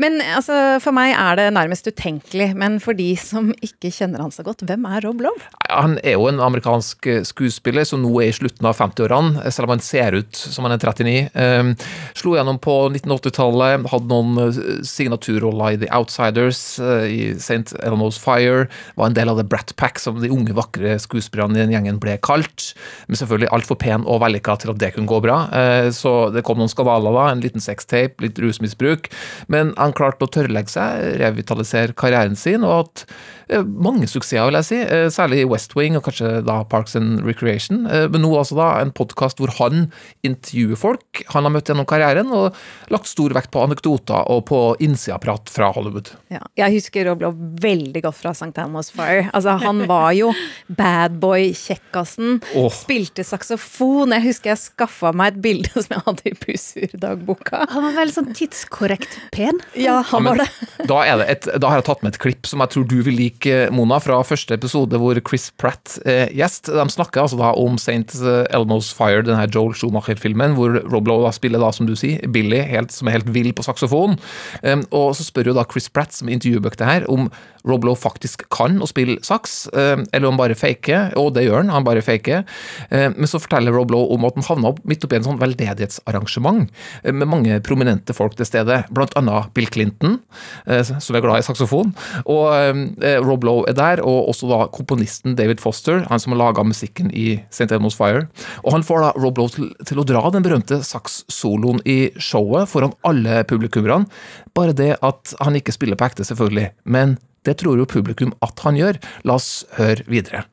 Men 0.00 0.20
altså, 0.22 0.78
for 0.82 0.94
meg 0.96 1.12
er 1.16 1.38
det 1.40 1.48
nærmest 1.56 1.88
utenkelig. 1.88 2.52
Men 2.58 2.78
for 2.82 2.96
de 2.96 3.10
som 3.20 3.50
ikke 3.64 3.90
kjenner 3.92 4.22
han 4.24 4.32
så 4.34 4.44
godt, 4.46 4.64
hvem 4.68 4.86
er 4.88 5.04
Rob 5.06 5.20
Lowe? 5.24 5.50
Han 5.72 5.98
er 6.04 6.16
jo 6.16 6.28
en 6.30 6.40
amerikansk 6.44 7.06
eh, 7.10 7.22
skuespiller 7.28 7.86
som 7.88 8.02
nå 8.04 8.12
er 8.22 8.30
i 8.30 8.36
slutten 8.36 8.66
av 8.68 8.78
50-årene, 8.78 9.44
selv 9.52 9.68
om 9.68 9.74
han 9.76 9.84
ser 9.84 10.16
ut 10.18 10.36
som 10.36 10.66
han 10.66 10.74
er 10.76 10.82
39. 10.82 11.14
Um, 11.34 11.72
slo 12.18 12.36
gjennom 12.36 12.58
på 12.62 12.76
1980-tallet, 12.92 13.86
hadde 13.92 14.10
noen 14.10 14.40
eh, 14.46 14.60
signaturroller 14.86 15.76
i 15.76 15.80
The 15.82 15.90
Outsiders, 15.96 16.62
eh, 16.82 17.06
i 17.08 17.20
St. 17.36 17.76
Elmo's 17.82 18.18
Fire, 18.20 18.66
var 18.96 19.10
en 19.10 19.16
del 19.16 19.32
av 19.32 19.40
The 19.40 19.46
Brat 19.48 19.74
Pack, 19.80 20.00
som 20.02 20.20
de 20.22 20.30
unge, 20.32 20.54
vakre 20.56 20.96
skuespillerne 21.02 21.56
i 21.58 21.62
den 21.64 21.74
gjengen 21.74 22.00
ble 22.02 22.18
kalt. 22.24 22.72
Men 23.08 23.18
selvfølgelig 23.20 23.52
altfor 23.56 23.80
pen 23.80 24.06
og 24.08 24.20
vellykka 24.24 24.58
til 24.62 24.74
at 24.74 24.80
det 24.82 24.92
kunne 24.96 25.10
gå 25.10 25.22
bra. 25.24 25.42
Eh, 25.52 25.90
Så 25.92 26.30
det 26.34 26.44
kom 26.46 26.60
noen 26.60 26.70
skandaler 26.70 27.14
da, 27.16 27.28
en 27.32 27.42
liten 27.44 27.62
sextape, 27.62 28.22
litt 28.24 28.38
rusmisbruk. 28.42 29.08
Men 29.52 29.72
han 29.82 29.94
klarte 29.96 30.26
å 30.26 30.30
tørrlegge 30.32 30.72
seg, 30.72 31.04
revitalisere 31.22 31.94
karrieren 31.98 32.36
sin, 32.38 32.64
og 32.64 32.72
hatt 32.78 33.04
eh, 33.48 33.62
mange 33.62 34.06
suksesser, 34.10 34.46
vil 34.48 34.58
jeg 34.60 34.68
si. 34.68 34.78
Eh, 34.82 35.08
Særlig 35.12 35.42
i 35.42 35.48
West 35.50 35.74
Wing 35.78 35.98
og 35.98 36.04
kanskje 36.06 36.38
da 36.46 36.60
Parks 36.68 36.96
and 36.98 37.22
Recreation. 37.26 37.84
Eh, 37.86 38.06
Men 38.12 38.24
nå 38.24 38.32
altså 38.38 38.56
da 38.58 38.68
en 38.82 38.92
podkast 38.94 39.38
hvor 39.42 39.52
han 39.58 39.88
intervjuer 40.26 40.78
folk 40.80 41.22
han 41.34 41.44
har 41.48 41.52
møtt 41.54 41.68
gjennom 41.70 41.86
karrieren, 41.88 42.30
og 42.32 42.56
lagt 42.92 43.10
stor 43.10 43.34
vekt 43.36 43.50
på 43.54 43.62
anekdoter 43.66 44.28
og 44.32 44.44
på 44.48 44.62
innsidaprat 44.82 45.50
fra 45.52 45.72
Hollywood. 45.76 46.12
Ja, 46.32 46.40
jeg 46.58 46.78
husker 46.78 47.06
Rob 47.10 47.22
Lowe 47.22 47.50
veldig 47.62 48.02
godt 48.04 48.18
fra 48.22 48.32
St. 48.36 48.52
Elmo's 48.62 48.90
Fire. 48.94 49.28
Altså, 49.36 49.58
han 49.62 49.84
var 49.90 50.12
jo 50.16 50.32
badboy-kjekkasen. 50.72 52.40
Oh. 52.58 52.68
Spilte 52.72 53.24
saksofon. 53.26 54.12
Jeg 54.16 54.26
husker 54.28 54.52
jeg 54.52 54.62
skaffa 54.62 55.12
meg 55.16 55.34
et 55.34 55.40
bilde 55.44 55.72
som 55.74 55.94
jeg 55.96 56.04
hadde 56.06 56.30
i 56.30 56.34
Bussur-dagboka. 56.42 57.62
Han 57.72 57.86
var 57.86 57.96
veldig 58.00 58.16
sånn 58.16 58.32
tidskorrekt 58.36 59.18
pen. 59.34 59.60
Ja, 59.74 60.02
han 60.06 60.24
var 60.24 60.36
det. 60.42 60.48
Da, 60.82 60.96
er 61.06 61.20
det 61.20 61.26
et, 61.30 61.46
da 61.62 61.68
har 61.70 61.78
jeg 61.78 61.86
tatt 61.86 62.00
med 62.02 62.10
et 62.10 62.20
klipp 62.20 62.48
som 62.48 62.62
jeg 62.64 62.72
tror 62.72 62.84
du 62.90 62.96
vil 63.06 63.14
like, 63.14 63.52
Mona, 63.70 64.00
fra 64.02 64.16
første 64.26 64.56
episode 64.58 64.98
hvor 64.98 65.18
Chris 65.28 65.44
Pratt 65.60 65.94
er 66.08 66.32
gjest. 66.34 66.72
De 66.74 66.86
snakker 66.90 67.22
altså 67.22 67.38
da 67.38 67.52
om 67.54 67.76
St. 67.78 68.18
Elmo's 68.50 68.90
Fire, 68.96 69.22
denne 69.22 69.46
Joel 69.46 69.76
Schumacher-filmen, 69.78 70.56
hvor 70.58 70.80
Rob 70.90 71.06
Lowe 71.06 71.22
da 71.22 71.30
spiller 71.34 71.62
da, 71.62 71.70
som 71.74 71.86
du 71.86 71.94
sier, 71.98 72.24
Billy, 72.34 72.58
helt, 72.66 72.90
som 72.90 73.08
er 73.08 73.20
helt 73.20 73.30
vill 73.30 73.52
på 73.54 73.62
saksofon. 73.62 74.18
Um, 74.66 74.82
og 74.90 75.12
så 75.14 75.26
spør 75.26 75.52
jo 75.52 75.56
da 75.60 75.66
Chris 75.70 75.86
Pratt, 75.92 76.16
som 76.16 76.30
intervjuer 76.32 76.66
det 76.66 76.88
her, 76.88 77.06
om 77.12 77.30
Rob 77.68 77.86
Lowe 77.86 77.98
faktisk 77.98 78.42
kan 78.50 78.80
å 78.82 78.90
spille 78.90 79.20
saks, 79.22 79.68
um, 79.70 80.02
eller 80.10 80.26
om 80.26 80.34
han 80.34 80.42
bare 80.42 80.58
faker, 80.58 81.14
og 81.20 81.36
det 81.36 81.46
gjør 81.46 81.60
han, 81.62 81.72
han 81.76 81.86
bare 81.86 82.02
faker. 82.02 82.42
Um, 82.90 83.20
men 83.20 83.30
så 83.30 83.38
forteller 83.42 83.76
Rob 83.76 83.94
Lowe 83.94 84.10
om 84.16 84.26
at 84.26 84.40
han 84.40 84.48
havna 84.50 84.74
midt 84.82 85.06
oppi 85.06 85.20
en 85.20 85.28
sånn 85.30 85.40
veldedighetsarrangement 85.42 86.66
med 87.06 87.30
mange 87.30 87.62
prominente 87.62 88.16
folk 88.16 88.34
til 88.34 88.50
stede, 88.50 88.82
blant 88.90 89.14
annet 89.18 89.54
Bill 89.54 89.61
Clinton, 89.70 90.18
eh, 90.66 90.82
som 90.82 91.16
er 91.16 91.24
glad 91.24 91.42
i 91.42 91.46
saksofon, 91.46 91.92
og 92.24 92.44
eh, 92.54 93.18
Rob 93.22 93.44
Lowe 93.46 93.66
er 93.70 93.76
der, 93.78 94.02
og 94.04 94.30
også 94.32 94.50
da 94.50 94.60
komponisten 94.74 95.36
David 95.38 95.62
Foster, 95.62 96.04
han 96.10 96.22
som 96.22 96.34
har 96.34 96.42
laga 96.42 96.64
musikken 96.66 97.10
i 97.14 97.40
St. 97.50 97.70
Elmo's 97.70 97.98
Fire. 97.98 98.26
Og 98.62 98.76
han 98.76 98.86
får 98.86 99.04
da 99.04 99.10
Rob 99.22 99.40
Lowe 99.40 99.52
til, 99.54 99.72
til 99.88 100.02
å 100.02 100.06
dra 100.08 100.24
den 100.34 100.44
berømte 100.44 100.82
sakssoloen 100.86 101.82
i 101.88 101.98
showet 102.20 102.70
foran 102.72 102.96
alle 103.08 103.42
publikummerne. 103.48 104.08
Bare 104.56 104.76
det 104.76 104.94
at 105.02 105.36
han 105.42 105.58
ikke 105.58 105.74
spiller 105.74 105.98
på 105.98 106.10
ekte, 106.10 106.26
selvfølgelig, 106.28 106.70
men 106.84 107.18
det 107.46 107.58
tror 107.62 107.80
jo 107.80 107.88
publikum 107.90 108.34
at 108.44 108.60
han 108.66 108.78
gjør. 108.78 109.00
La 109.26 109.38
oss 109.40 109.62
høre 109.78 110.06
videre. 110.10 110.46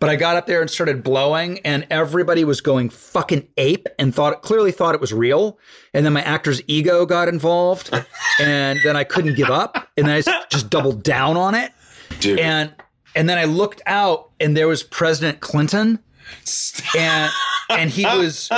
But 0.00 0.10
I 0.10 0.16
got 0.16 0.36
up 0.36 0.46
there 0.46 0.60
and 0.60 0.68
started 0.68 1.02
blowing, 1.02 1.60
and 1.60 1.86
everybody 1.88 2.44
was 2.44 2.60
going 2.60 2.90
fucking 2.90 3.48
ape 3.56 3.88
and 3.98 4.14
thought 4.14 4.42
clearly 4.42 4.72
thought 4.72 4.94
it 4.94 5.00
was 5.00 5.12
real. 5.12 5.58
And 5.94 6.04
then 6.04 6.12
my 6.12 6.22
actor's 6.22 6.60
ego 6.66 7.06
got 7.06 7.28
involved, 7.28 7.90
and 8.38 8.78
then 8.84 8.96
I 8.96 9.04
couldn't 9.04 9.34
give 9.34 9.50
up, 9.50 9.88
and 9.96 10.06
then 10.06 10.16
I 10.16 10.46
just 10.50 10.68
doubled 10.68 11.02
down 11.02 11.36
on 11.36 11.54
it. 11.54 11.72
Dude. 12.20 12.38
And 12.38 12.74
and 13.14 13.28
then 13.28 13.38
I 13.38 13.44
looked 13.44 13.80
out, 13.86 14.30
and 14.40 14.56
there 14.56 14.68
was 14.68 14.82
President 14.82 15.40
Clinton, 15.40 16.00
and 16.98 17.30
and 17.70 17.90
he 17.90 18.04
was 18.04 18.50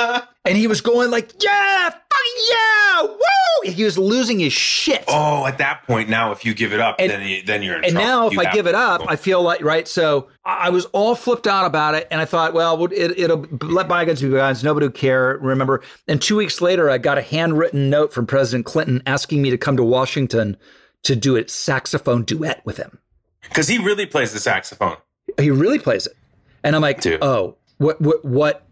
and 0.47 0.57
he 0.57 0.67
was 0.67 0.81
going 0.81 1.11
like, 1.11 1.33
yeah, 1.43 1.91
fucking 1.91 2.45
yeah, 2.51 3.03
woo! 3.03 3.71
He 3.71 3.85
was 3.85 3.99
losing 3.99 4.39
his 4.39 4.53
shit. 4.53 5.05
Oh, 5.09 5.45
at 5.47 5.59
that 5.59 5.83
point, 5.87 6.09
now 6.09 6.31
if 6.33 6.45
you 6.45 6.55
give 6.55 6.73
it 6.73 6.81
up, 6.81 6.97
And- 6.99 7.11
then 7.11 7.27
you, 7.27 7.43
then 7.43 7.63
you're 7.63 7.77
in 7.79 7.85
and 7.85 7.93
trouble. 7.95 8.07
now 8.09 8.27
if 8.29 8.33
You 8.35 8.41
I 8.43 8.53
give 8.53 8.67
it 8.67 8.75
up. 8.75 9.03
I 9.09 9.17
feel 9.17 9.43
like 9.43 9.63
right. 9.63 9.87
So 9.89 10.29
I 10.45 10.71
was 10.71 10.85
all 10.87 11.15
flipped 11.15 11.47
out 11.47 11.67
about 11.67 11.95
it, 11.95 12.07
and 12.11 12.21
I 12.21 12.25
thought, 12.25 12.55
well, 12.55 12.85
it, 12.93 13.19
it'll 13.19 13.47
let 13.63 13.89
bygones 13.89 14.23
be 14.23 14.29
bygones. 14.29 14.63
Nobody 14.63 14.87
will 14.87 14.93
care. 14.93 15.39
Remember. 15.41 15.83
And 16.07 16.23
two 16.23 16.37
weeks 16.37 16.61
later, 16.61 16.89
I 16.91 16.99
got 16.99 17.19
a 17.19 17.23
handwritten 17.23 17.91
note 17.91 18.13
from 18.13 18.27
President 18.27 18.65
Clinton 18.67 19.03
asking 19.07 19.43
me 19.43 19.51
to 19.51 19.59
come 19.59 19.77
to 19.77 19.85
Washington 19.85 20.57
to 21.03 21.17
do 21.17 21.37
a 21.37 21.47
saxophone 21.49 22.23
duet 22.25 22.65
with 22.65 22.77
him. 22.77 22.99
because 23.43 23.69
he 23.69 23.79
really 23.79 24.07
plays 24.07 24.33
the 24.33 24.41
saxophone. 24.41 24.97
He 25.39 25.51
really 25.51 25.79
plays 25.79 26.07
it, 26.07 26.17
and 26.63 26.75
I'm 26.77 26.83
like, 26.83 27.05
oh, 27.07 27.57
what, 27.79 28.01
what, 28.01 28.25
what? 28.25 28.25
What, 28.25 28.66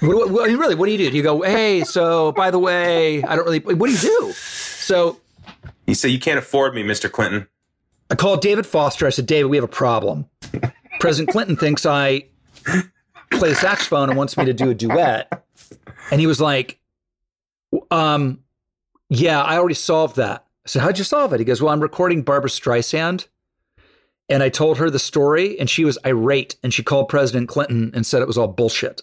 what, 0.00 0.30
what- 0.30 0.44
I 0.44 0.48
mean, 0.48 0.58
really, 0.58 0.74
what 0.74 0.86
do 0.86 0.92
you 0.92 0.98
do? 0.98 1.10
Do 1.10 1.16
you 1.16 1.22
go, 1.22 1.42
hey, 1.42 1.84
so 1.84 2.32
by 2.32 2.50
the 2.50 2.58
way, 2.58 3.22
I 3.22 3.36
don't 3.36 3.44
really, 3.44 3.60
what 3.60 3.86
do 3.88 3.92
you 3.92 3.98
do? 3.98 4.32
So 4.32 5.20
You 5.86 5.94
say 5.94 6.08
you 6.08 6.18
can't 6.18 6.38
afford 6.38 6.74
me, 6.74 6.82
Mr. 6.82 7.10
Clinton. 7.10 7.46
I 8.10 8.14
called 8.14 8.40
David 8.40 8.66
Foster. 8.66 9.06
I 9.06 9.10
said, 9.10 9.26
David, 9.26 9.48
we 9.50 9.56
have 9.56 9.64
a 9.64 9.68
problem. 9.68 10.26
President 11.00 11.30
Clinton 11.30 11.56
thinks 11.56 11.84
I 11.84 12.24
play 13.30 13.50
the 13.50 13.54
saxophone 13.54 14.08
and 14.08 14.16
wants 14.16 14.36
me 14.36 14.44
to 14.46 14.54
do 14.54 14.70
a 14.70 14.74
duet. 14.74 15.44
And 16.10 16.20
he 16.20 16.26
was 16.26 16.40
like, 16.40 16.78
um, 17.90 18.40
yeah, 19.10 19.42
I 19.42 19.58
already 19.58 19.74
solved 19.74 20.16
that. 20.16 20.46
I 20.64 20.68
said, 20.68 20.82
how'd 20.82 20.98
you 20.98 21.04
solve 21.04 21.32
it? 21.34 21.38
He 21.40 21.44
goes, 21.44 21.60
well, 21.60 21.72
I'm 21.72 21.80
recording 21.80 22.22
Barbara 22.22 22.50
Streisand. 22.50 23.26
And 24.30 24.42
I 24.42 24.48
told 24.50 24.76
her 24.78 24.90
the 24.90 24.98
story, 24.98 25.58
and 25.58 25.70
she 25.70 25.84
was 25.86 25.96
irate, 26.04 26.56
and 26.62 26.72
she 26.74 26.82
called 26.82 27.08
President 27.08 27.48
Clinton 27.48 27.90
and 27.94 28.04
said 28.06 28.20
it 28.20 28.28
was 28.28 28.36
all 28.36 28.48
bullshit. 28.48 29.02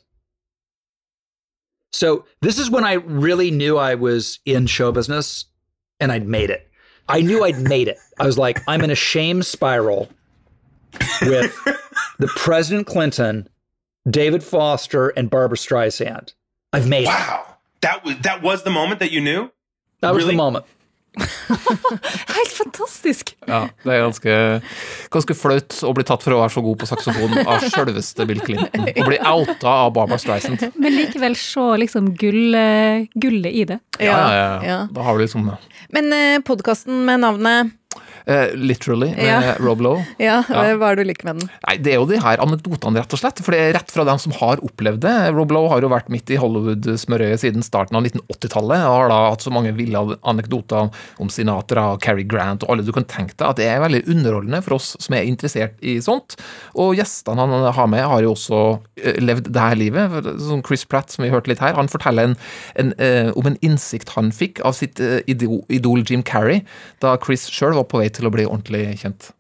So 1.96 2.26
this 2.42 2.60
is 2.60 2.70
when 2.70 2.84
I 2.84 2.94
really 2.94 3.52
knew 3.52 3.78
I 3.78 3.96
was 3.96 4.40
in 4.46 4.68
show 4.68 4.92
business 4.92 5.46
and 6.00 6.12
I'd 6.12 6.28
made 6.28 6.50
it. 6.50 6.70
I 7.08 7.22
knew 7.22 7.46
I'd 7.46 7.60
made 7.60 7.88
it. 7.88 7.98
I 8.20 8.26
was 8.26 8.38
like, 8.38 8.62
I'm 8.68 8.82
in 8.82 8.92
a 8.92 8.96
shame 8.96 9.42
spiral 9.44 10.10
with 11.22 11.56
the 12.20 12.28
President 12.36 12.86
Clinton, 12.86 13.48
David 14.10 14.44
Foster, 14.44 15.10
and 15.10 15.30
Barbara 15.30 15.58
Streisand. 15.58 16.34
I've 16.74 16.90
made 16.90 17.04
it. 17.04 17.08
Wow, 17.08 17.56
that 17.80 18.04
was 18.04 18.18
that 18.20 18.42
was 18.42 18.64
the 18.64 18.72
moment 18.72 19.00
that 19.00 19.12
you 19.12 19.22
knew. 19.22 19.50
That 20.02 20.14
was 20.14 20.26
the 20.26 20.34
moment. 20.34 20.66
Helt 22.36 22.54
fantastisk! 22.58 23.34
Ja, 23.48 23.66
det 23.84 23.94
er 23.94 24.04
ganske, 24.04 24.36
ganske 25.14 25.38
flaut 25.38 25.78
å 25.86 25.94
bli 25.96 26.06
tatt 26.08 26.26
for 26.26 26.36
å 26.36 26.42
være 26.42 26.56
så 26.56 26.64
god 26.66 26.80
på 26.82 26.90
saksofon 26.90 27.38
av 27.44 27.66
sjølveste 27.70 28.28
Bill 28.30 28.42
Clinton. 28.44 28.90
Å 28.90 29.08
bli 29.08 29.20
outa 29.22 29.78
av 29.86 29.94
Barbara 29.96 30.20
Streisand. 30.22 30.68
Men 30.76 30.98
likevel 30.98 31.38
se 31.40 31.66
liksom 31.86 32.12
gull, 32.20 32.56
i 33.46 33.66
det. 33.68 33.80
Ja, 34.00 34.20
ja, 34.36 34.52
ja. 34.66 34.80
Da 34.92 35.08
har 35.08 35.18
du 35.18 35.24
liksom 35.24 35.48
Men 35.96 36.14
eh, 36.14 36.40
podkasten 36.46 37.06
med 37.08 37.24
navnet 37.24 37.74
Eh, 38.28 38.56
literally, 38.58 39.12
med 39.16 39.26
Ja. 39.26 39.54
Rob 39.60 39.82
Lowe. 39.82 40.06
Ja, 40.20 40.44
Ja. 40.50 40.64
Hva 40.76 40.92
er 40.92 40.96
det 40.98 41.06
du 41.06 41.10
liker 41.12 41.26
med 41.30 41.40
den? 41.42 41.50
Nei, 41.68 41.76
Det 41.78 41.92
er 41.94 42.00
jo 42.00 42.08
de 42.10 42.18
her 42.22 42.42
anekdotene, 42.42 42.98
rett 43.04 43.14
og 43.14 43.20
slett. 43.22 43.42
For 43.46 43.54
det 43.54 43.60
er 43.62 43.74
rett 43.78 43.92
fra 43.94 44.06
dem 44.08 44.18
som 44.22 44.34
har 44.40 44.58
opplevd 44.66 45.04
det. 45.06 45.14
Rob 45.36 45.52
Lowe 45.54 45.70
har 45.70 45.82
jo 45.86 45.90
vært 45.94 46.10
midt 46.10 46.32
i 46.34 46.40
Hollywood-smørøyet 46.42 47.44
siden 47.44 47.64
starten 47.66 47.98
av 48.00 48.06
1980-tallet, 48.08 48.82
og 48.86 48.96
har 48.98 49.10
da 49.12 49.20
hatt 49.30 49.46
så 49.46 49.54
mange 49.54 49.74
ville 49.78 50.02
anekdoter 50.26 50.90
om 51.22 51.30
Sinatra 51.30 51.92
og 51.94 52.02
Cary 52.02 52.26
Grant 52.26 52.64
og 52.66 52.74
alle 52.74 52.86
du 52.86 52.92
kan 52.96 53.06
tenke 53.06 53.36
deg, 53.38 53.46
at 53.52 53.60
det 53.62 53.68
er 53.70 53.84
veldig 53.84 54.04
underholdende 54.12 54.62
for 54.66 54.78
oss 54.80 54.96
som 55.02 55.16
er 55.18 55.28
interessert 55.30 55.78
i 55.86 55.98
sånt. 56.04 56.38
Og 56.74 56.96
gjestene 56.98 57.46
han 57.46 57.68
har 57.78 57.88
med, 57.92 58.04
har 58.10 58.26
jo 58.26 58.34
også 58.34 58.62
eh, 59.04 59.20
levd 59.22 59.52
det 59.54 59.62
her 59.68 59.78
livet. 59.80 60.32
Som 60.42 60.64
Chris 60.66 60.86
Pratt, 60.90 61.14
som 61.14 61.26
vi 61.26 61.32
hørte 61.34 61.52
litt 61.52 61.62
her, 61.64 61.78
han 61.78 61.92
forteller 61.92 62.32
en, 62.32 62.36
en, 62.82 62.94
eh, 62.98 63.30
om 63.38 63.46
en 63.52 63.60
innsikt 63.66 64.16
han 64.18 64.32
fikk 64.36 64.64
av 64.66 64.74
sitt 64.78 65.00
eh, 65.04 65.20
idol, 65.32 65.62
idol 65.70 66.04
Jim 66.08 66.24
Carrey, 66.26 66.64
da 67.04 67.16
Chris 67.22 67.48
sjøl 67.54 67.76
var 67.78 67.88
på 67.92 68.02
vei 68.02 68.10
til 68.16 68.28
å 68.28 68.34
bli 68.34 68.48
ordentlig 68.48 68.88
kjent. 69.04 69.34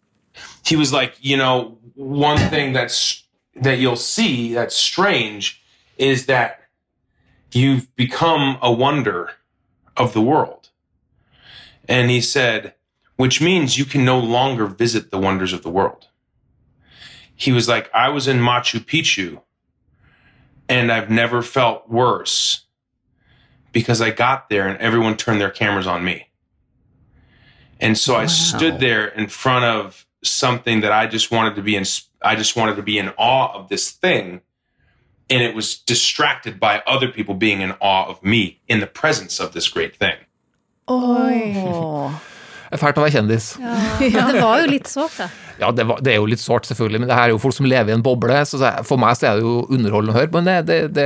he 0.66 0.76
was 0.76 0.92
like, 0.92 1.16
you 1.22 1.38
know, 1.38 1.78
one 1.96 2.38
thing 2.38 2.74
that's 2.74 3.24
that 3.56 3.80
you'll 3.80 3.96
see 3.96 4.54
that's 4.54 4.76
strange 4.76 5.62
is 5.98 6.26
that 6.26 6.62
you've 7.54 7.94
become 7.96 8.58
a 8.62 8.72
wonder 8.72 9.32
of 9.96 10.14
the 10.14 10.22
world. 10.22 10.70
And 11.88 12.10
he 12.10 12.20
said, 12.20 12.74
which 13.16 13.40
means 13.40 13.78
you 13.78 13.86
can 13.86 14.04
no 14.04 14.20
longer 14.20 14.66
visit 14.66 15.10
the 15.10 15.18
wonders 15.18 15.54
of 15.54 15.64
the 15.64 15.70
world. 15.70 16.08
He 17.34 17.54
was 17.54 17.70
like, 17.70 17.90
I 17.94 18.10
was 18.10 18.28
in 18.28 18.40
Machu 18.40 18.80
Picchu 18.80 19.42
and 20.68 20.92
I've 20.92 21.10
never 21.10 21.42
felt 21.42 21.90
worse 21.90 22.66
because 23.72 24.02
I 24.02 24.10
got 24.10 24.50
there 24.50 24.68
and 24.68 24.80
everyone 24.82 25.16
turned 25.16 25.40
their 25.40 25.52
cameras 25.52 25.88
on 25.88 26.04
me. 26.04 26.28
And 27.86 27.96
so 27.96 28.16
I 28.16 28.26
stood 28.26 28.80
there 28.80 29.06
in 29.06 29.28
front 29.28 29.64
of 29.66 30.08
something 30.24 30.82
that 30.82 30.92
I 30.92 31.06
just 31.06 31.30
wanted 31.30 31.56
to 31.56 31.62
be 31.62 31.76
in 31.76 31.86
I 32.20 32.36
just 32.36 32.56
wanted 32.56 32.78
to 32.78 32.82
be 32.82 32.98
in 32.98 33.10
awe 33.10 33.54
of 33.54 33.70
this 33.70 33.92
thing 33.92 34.42
and 35.30 35.44
it 35.44 35.54
was 35.54 35.78
distracted 35.78 36.60
by 36.60 36.82
other 36.88 37.10
people 37.10 37.36
being 37.36 37.62
in 37.62 37.74
awe 37.74 38.08
of 38.08 38.24
me 38.24 38.60
in 38.68 38.80
the 38.80 38.88
presence 38.88 39.40
of 39.40 39.54
this 39.54 39.68
great 39.68 39.96
thing. 39.96 40.16
Åh. 40.88 41.54
Oh. 41.58 42.22
Det 42.76 42.82
er 42.82 42.86
fælt 42.90 43.00
å 43.00 43.06
være 43.08 43.16
kjendis. 43.16 43.50
Men 43.62 44.32
det 44.36 44.42
var 44.44 44.62
jo 44.66 44.70
litt 44.76 44.92
sårt, 44.92 45.18
da. 45.24 45.30
Ja, 45.56 45.70
det, 45.72 45.86
var, 45.88 46.02
det 46.04 46.12
er 46.12 46.18
jo 46.20 46.26
litt 46.28 46.42
sårt, 46.44 46.66
selvfølgelig, 46.68 47.00
men 47.00 47.08
det 47.08 47.16
her 47.16 47.30
er 47.30 47.32
jo 47.32 47.38
folk 47.40 47.56
som 47.56 47.64
lever 47.72 47.88
i 47.88 47.96
en 47.96 48.02
boble. 48.04 48.42
så 48.44 48.60
For 48.84 49.00
meg 49.00 49.16
så 49.16 49.30
er 49.30 49.38
det 49.40 49.46
jo 49.46 49.54
underholdende 49.72 50.12
å 50.12 50.18
høre 50.18 50.28
på. 50.34 50.42
Men 50.44 50.50
det, 50.50 50.56
det, 50.68 50.80
det 50.98 51.06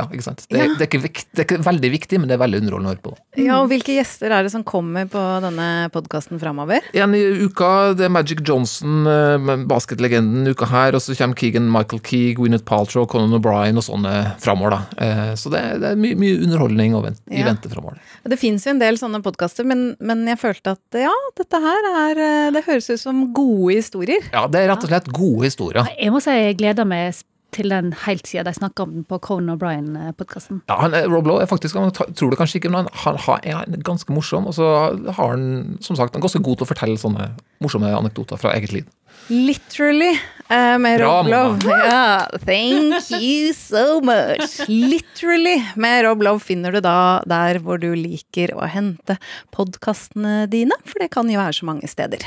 Ja, 0.00 0.08
ikke 0.10 0.24
sant. 0.26 0.42
Det, 0.50 0.58
Ja. 0.58 0.64
det, 0.80 0.88
er 0.88 1.04
ikke 1.06 1.22
det 1.30 1.44
er 1.44 1.46
ikke 1.46 1.58
veldig 1.62 1.90
viktig, 1.92 2.18
men 2.18 2.26
det 2.26 2.34
er 2.34 2.40
veldig 2.42 2.58
underholdende 2.64 2.90
å 2.90 2.94
høre 2.96 3.04
på. 3.04 3.12
Ja, 3.38 3.60
og 3.62 3.68
Hvilke 3.70 3.94
gjester 3.94 4.34
er 4.34 4.42
det 4.42 4.50
som 4.50 4.64
kommer 4.66 5.06
på 5.06 5.22
denne 5.46 5.68
podkasten 5.94 6.42
framover? 6.42 6.82
En 6.98 7.14
i 7.14 7.22
uka, 7.46 7.94
det 7.94 8.08
er 8.08 8.12
Magic 8.16 8.42
Johnson, 8.50 9.06
eh, 9.06 9.62
basketlegenden, 9.70 10.50
uka 10.50 10.66
her. 10.72 10.98
Og 10.98 11.04
så 11.06 11.14
kommer 11.14 11.38
Keegan 11.38 11.70
Michael 11.70 12.02
Key, 12.02 12.34
Gwyneth 12.34 12.66
Paltrow, 12.66 13.06
Conan 13.06 13.38
O'Brien 13.38 13.78
og 13.78 13.86
sånne 13.86 14.16
framover, 14.42 14.74
da. 14.74 14.82
Eh, 14.98 15.34
Så 15.38 15.54
det, 15.54 15.62
er- 15.62 15.78
det 15.78 15.94
mye, 16.02 16.18
mye 16.18 16.42
underholdning 16.42 16.98
i 16.98 17.38
Ja. 17.38 17.46
vente 17.46 17.70
framover. 17.70 18.02
Det 18.26 18.38
fins 18.42 18.64
jo 18.66 18.70
en 18.74 18.78
del 18.82 18.98
sånne 18.98 19.22
podkaster, 19.22 19.64
men, 19.64 19.94
men 20.00 20.26
jeg 20.26 20.38
følte 20.42 20.74
at 20.74 20.80
ja, 21.04 21.12
dette 21.38 21.60
her 21.64 21.88
er 21.90 22.22
eh, 22.24 22.48
Det 22.54 22.64
høres 22.66 22.90
ut 22.90 23.02
som 23.02 23.22
gode 23.36 23.78
historier. 23.78 24.24
Ja, 24.32 24.46
det 24.50 24.64
er 24.64 24.72
rett 24.72 24.86
og 24.86 24.92
slett 24.92 25.12
gode 25.14 25.48
historier. 25.50 25.88
Jeg 25.98 26.12
må 26.14 26.22
si 26.24 26.34
jeg 26.34 26.58
gleder 26.60 26.88
meg 26.88 27.12
til 27.54 27.70
den 27.72 27.92
helt 28.04 28.26
siden 28.28 28.48
de 28.48 28.54
snakka 28.56 28.84
om 28.86 28.96
den 28.98 29.06
på 29.08 29.20
Conan 29.22 29.54
O'Brien-podkasten. 29.54 30.62
Ja, 30.70 30.80
han, 30.82 30.96
Rob 31.12 31.28
Lowe 31.30 31.44
er 31.44 31.50
faktisk, 31.50 31.78
han 31.78 31.94
tror 31.94 32.32
det 32.32 32.40
kanskje 32.40 32.60
ikke, 32.60 32.72
men 32.74 32.90
han, 33.04 33.20
han 33.26 33.46
er 33.46 33.86
ganske 33.86 34.14
morsom. 34.14 34.48
Og 34.50 34.56
så 34.58 34.68
har 35.14 35.34
han 35.36 35.78
som 35.84 35.98
sagt, 35.98 36.14
han 36.14 36.22
er 36.22 36.26
ganske 36.26 36.42
god 36.44 36.60
til 36.60 36.66
å 36.66 36.72
fortelle 36.72 37.00
sånne 37.00 37.30
morsomme 37.64 37.92
anekdoter 37.94 38.40
fra 38.40 38.54
eget 38.58 38.74
liv. 38.74 38.90
Literally 39.32 40.12
uh, 40.50 40.76
med 40.82 40.98
Bra, 41.00 41.22
Rob 41.22 41.30
Love. 41.32 41.76
Ja, 41.86 42.26
thank 42.44 43.08
you 43.16 43.54
so 43.56 44.00
much. 44.04 44.58
Literally 44.68 45.62
med 45.80 46.04
Rob 46.04 46.22
Love 46.22 46.44
finner 46.44 46.74
du 46.74 46.82
da 46.84 47.22
der 47.30 47.62
hvor 47.64 47.80
du 47.80 47.92
liker 47.96 48.52
å 48.58 48.68
hente 48.68 49.16
podkastene 49.54 50.44
dine, 50.52 50.76
for 50.84 51.00
det 51.00 51.12
kan 51.14 51.30
jo 51.30 51.40
være 51.40 51.56
så 51.56 51.70
mange 51.70 51.88
steder. 51.88 52.26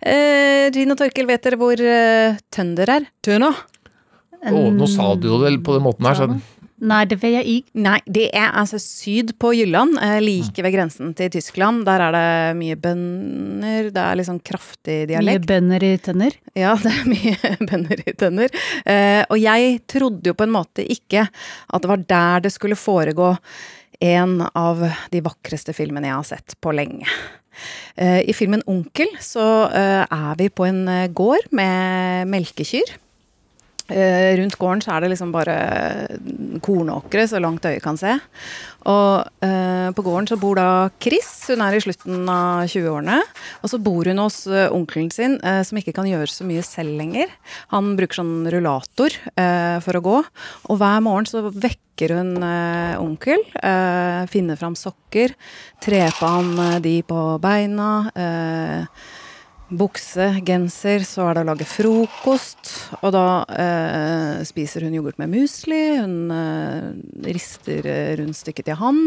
Uh, 0.00 0.70
Jean 0.74 0.94
og 0.94 0.98
Torkel, 0.98 1.28
vet 1.30 1.46
dere 1.46 1.60
hvor 1.60 1.78
uh, 1.78 2.40
Tønder 2.54 2.96
er? 2.98 3.06
Tøna? 3.26 3.52
Å, 4.40 4.70
nå 4.72 4.88
sa 4.88 5.12
du 5.20 5.28
det 5.42 5.52
på 5.66 5.76
den 5.76 5.84
måten 5.84 6.08
her, 6.08 6.16
så 6.16 6.30
Nei, 6.80 7.02
det 7.04 7.18
vil 7.20 7.34
jeg 7.34 7.56
ikke. 7.58 7.80
Nei, 7.84 7.98
det 8.08 8.26
er 8.36 8.54
altså 8.56 8.78
syd 8.80 9.34
på 9.40 9.50
Jylland, 9.52 9.98
eh, 10.00 10.16
like 10.24 10.62
ved 10.64 10.72
grensen 10.72 11.10
til 11.16 11.28
Tyskland. 11.34 11.82
Der 11.84 12.06
er 12.06 12.14
det 12.16 12.56
mye 12.56 12.76
bønder, 12.80 13.90
det 13.92 14.04
er 14.04 14.22
sånn 14.24 14.40
kraftig 14.40 15.02
Mye 15.10 15.42
bønder 15.44 15.84
i 15.84 15.90
tenner? 16.00 16.38
Ja, 16.56 16.72
det 16.84 16.94
er 16.94 17.10
mye 17.10 17.52
bønder 17.68 18.00
i 18.00 18.14
tønner. 18.16 18.62
Eh, 18.88 19.20
og 19.28 19.36
jeg 19.42 19.82
trodde 19.92 20.32
jo 20.32 20.38
på 20.38 20.48
en 20.48 20.56
måte 20.56 20.86
ikke 20.86 21.26
at 21.28 21.84
det 21.84 21.92
var 21.92 22.06
der 22.14 22.46
det 22.46 22.54
skulle 22.54 22.80
foregå 22.80 23.34
en 24.00 24.40
av 24.56 24.80
de 25.12 25.20
vakreste 25.20 25.76
filmene 25.76 26.08
jeg 26.08 26.16
har 26.16 26.28
sett 26.30 26.56
på 26.64 26.72
lenge. 26.72 27.04
Eh, 28.00 28.22
I 28.24 28.32
filmen 28.32 28.64
Onkel 28.64 29.12
så 29.20 29.68
er 29.68 30.32
vi 30.40 30.48
på 30.48 30.64
en 30.64 30.86
gård 31.12 31.52
med 31.52 32.32
melkekyr. 32.32 32.96
Eh, 33.90 34.36
rundt 34.38 34.56
gården 34.60 34.82
så 34.84 34.94
er 34.94 35.04
det 35.04 35.12
liksom 35.12 35.32
bare 35.34 35.56
kornåkre 36.64 37.26
så 37.28 37.40
langt 37.42 37.66
øyet 37.66 37.82
kan 37.84 37.98
se. 38.00 38.16
Og 38.88 39.44
eh, 39.44 39.90
på 39.92 40.04
gården 40.06 40.28
så 40.30 40.38
bor 40.40 40.56
da 40.56 40.88
Chris, 41.02 41.28
hun 41.50 41.60
er 41.64 41.76
i 41.76 41.82
slutten 41.84 42.24
av 42.30 42.64
20-årene. 42.70 43.18
Og 43.60 43.72
så 43.72 43.80
bor 43.82 44.08
hun 44.08 44.22
hos 44.22 44.42
eh, 44.48 44.70
onkelen 44.72 45.10
sin, 45.12 45.36
eh, 45.44 45.60
som 45.66 45.80
ikke 45.80 45.94
kan 45.96 46.08
gjøre 46.08 46.30
så 46.32 46.46
mye 46.48 46.64
selv 46.66 46.96
lenger. 47.00 47.32
Han 47.74 47.92
bruker 47.98 48.22
sånn 48.22 48.48
rullator 48.52 49.16
eh, 49.34 49.76
for 49.84 49.98
å 49.98 50.04
gå. 50.06 50.18
Og 50.70 50.80
hver 50.80 51.04
morgen 51.04 51.28
så 51.28 51.44
vekker 51.50 52.16
hun 52.16 52.36
eh, 52.40 52.96
onkel, 52.96 53.42
finner 54.32 54.56
fram 54.56 54.72
sokker, 54.78 55.34
trer 55.84 56.14
på 56.16 56.30
han 56.30 56.80
de 56.80 56.94
på 57.04 57.24
beina. 57.42 57.90
Eh, 58.16 59.18
Bukse, 59.70 60.24
genser, 60.42 61.04
så 61.06 61.28
er 61.28 61.36
det 61.36 61.42
å 61.44 61.48
lage 61.52 61.66
frokost. 61.68 62.72
Og 63.04 63.12
da 63.14 63.24
eh, 63.54 64.40
spiser 64.48 64.82
hun 64.82 64.96
yoghurt 64.98 65.20
med 65.22 65.30
musli. 65.30 65.78
Hun 66.00 66.32
eh, 66.34 66.88
rister 67.30 67.86
eh, 67.86 68.16
rundstykket 68.18 68.66
til 68.66 68.80
han. 68.80 69.00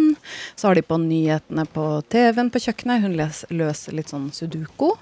Så 0.56 0.70
har 0.70 0.80
de 0.80 0.86
på 0.88 1.02
nyhetene 1.04 1.68
på 1.68 1.88
TV-en 2.08 2.54
på 2.54 2.64
kjøkkenet. 2.64 3.04
Hun 3.04 3.20
les, 3.20 3.44
løser 3.52 4.00
litt 4.00 4.16
sånn 4.16 4.32
sudoku. 4.32 4.94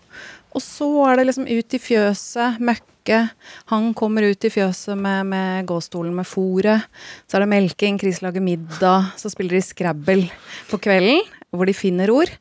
Og 0.52 0.66
så 0.66 0.90
er 1.12 1.22
det 1.22 1.30
liksom 1.30 1.46
ut 1.46 1.78
i 1.78 1.84
fjøset, 1.86 2.58
møkke. 2.58 3.24
Han 3.70 3.94
kommer 3.98 4.26
ut 4.34 4.50
i 4.50 4.52
fjøset 4.52 4.98
med, 4.98 5.30
med 5.30 5.70
gåstolen 5.70 6.18
med 6.18 6.26
fôret. 6.26 6.90
Så 7.30 7.38
er 7.38 7.46
det 7.46 7.54
melking, 7.54 8.02
Chris 8.02 8.26
lager 8.26 8.42
middag. 8.42 9.14
Så 9.22 9.30
spiller 9.30 9.62
de 9.62 9.66
Scrabble 9.70 10.26
på 10.74 10.82
kvelden, 10.82 11.22
hvor 11.54 11.70
de 11.70 11.78
finner 11.78 12.10
ord. 12.10 12.34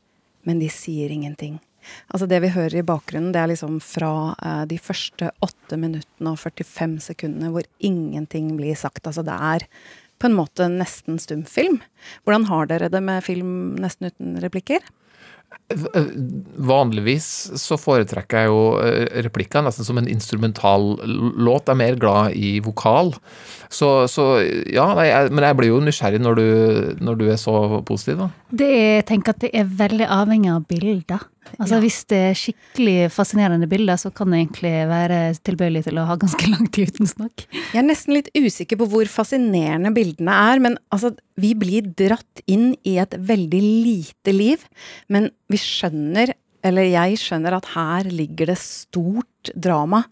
Men 0.49 0.63
de 0.63 0.73
sier 0.73 1.13
ingenting. 1.13 1.61
Altså 2.11 2.29
Det 2.31 2.41
vi 2.45 2.53
hører 2.55 2.81
i 2.81 2.87
bakgrunnen, 2.87 3.33
det 3.35 3.43
er 3.43 3.53
liksom 3.53 3.81
fra 3.85 4.35
eh, 4.39 4.63
de 4.71 4.79
første 4.83 5.31
8 5.45 5.81
minuttene 5.81 6.35
og 6.35 6.41
45 6.43 7.01
sekundene 7.11 7.53
hvor 7.55 7.67
ingenting 7.79 8.55
blir 8.59 8.79
sagt. 8.79 9.07
Altså 9.07 9.25
det 9.27 9.37
er 9.37 9.67
på 10.21 10.29
en 10.29 10.37
måte 10.37 10.69
nesten 10.69 11.19
stumfilm. 11.21 11.81
Hvordan 12.25 12.49
har 12.51 12.69
dere 12.69 12.91
det 12.93 13.01
med 13.05 13.25
film 13.25 13.77
nesten 13.81 14.11
uten 14.11 14.41
replikker? 14.43 14.85
Vanligvis 15.71 17.27
så 17.59 17.77
foretrekker 17.79 18.43
jeg 18.43 18.51
jo 18.51 18.61
eh, 18.83 19.21
replikker 19.27 19.63
nesten 19.63 19.87
som 19.87 19.99
en 20.01 20.09
instrumental 20.11 20.93
låt. 21.07 21.69
Jeg 21.69 21.75
er 21.75 21.79
mer 21.79 21.99
glad 21.99 22.35
i 22.39 22.59
vokal. 22.63 23.13
Så, 23.71 24.09
så 24.11 24.27
ja, 24.71 24.89
nei, 24.99 25.09
jeg, 25.11 25.31
men 25.35 25.47
jeg 25.47 25.59
blir 25.59 25.71
jo 25.71 25.83
nysgjerrig 25.85 26.23
når 26.23 26.39
du, 26.39 26.47
når 27.07 27.21
du 27.21 27.27
er 27.31 27.39
så 27.41 27.55
positiv, 27.87 28.25
da. 28.25 28.31
Det 28.63 28.71
jeg 28.71 29.07
tenker 29.11 29.35
at 29.35 29.45
det 29.47 29.53
er 29.63 29.71
veldig 29.83 30.11
avhengig 30.11 30.51
av 30.55 30.67
bilder. 30.71 31.27
Altså 31.59 31.81
Hvis 31.83 31.99
det 32.11 32.21
er 32.29 32.39
skikkelig 32.39 32.97
fascinerende 33.15 33.69
bilder, 33.71 33.99
så 34.01 34.13
kan 34.15 34.31
det 34.31 34.43
egentlig 34.43 34.75
være 34.91 35.21
tilbøyelig 35.47 35.85
til 35.89 36.01
å 36.01 36.07
ha 36.09 36.19
ganske 36.21 36.51
lang 36.53 36.69
tid 36.75 36.93
uten 36.95 37.11
snakk. 37.11 37.47
Jeg 37.73 37.81
er 37.83 37.89
nesten 37.89 38.17
litt 38.17 38.31
usikker 38.37 38.81
på 38.81 38.91
hvor 38.93 39.11
fascinerende 39.11 39.93
bildene 39.97 40.37
er, 40.51 40.63
men 40.63 40.79
altså, 40.95 41.15
vi 41.41 41.55
blir 41.59 41.91
dratt 41.99 42.45
inn 42.51 42.75
i 42.87 42.99
et 43.03 43.17
veldig 43.17 43.63
lite 43.65 44.37
liv. 44.37 44.65
Men 45.13 45.31
vi 45.51 45.61
skjønner, 45.61 46.35
eller 46.67 46.91
jeg 46.91 47.21
skjønner, 47.23 47.57
at 47.57 47.73
her 47.75 48.11
ligger 48.13 48.53
det 48.53 48.61
stort 48.63 49.30
drama. 49.55 50.03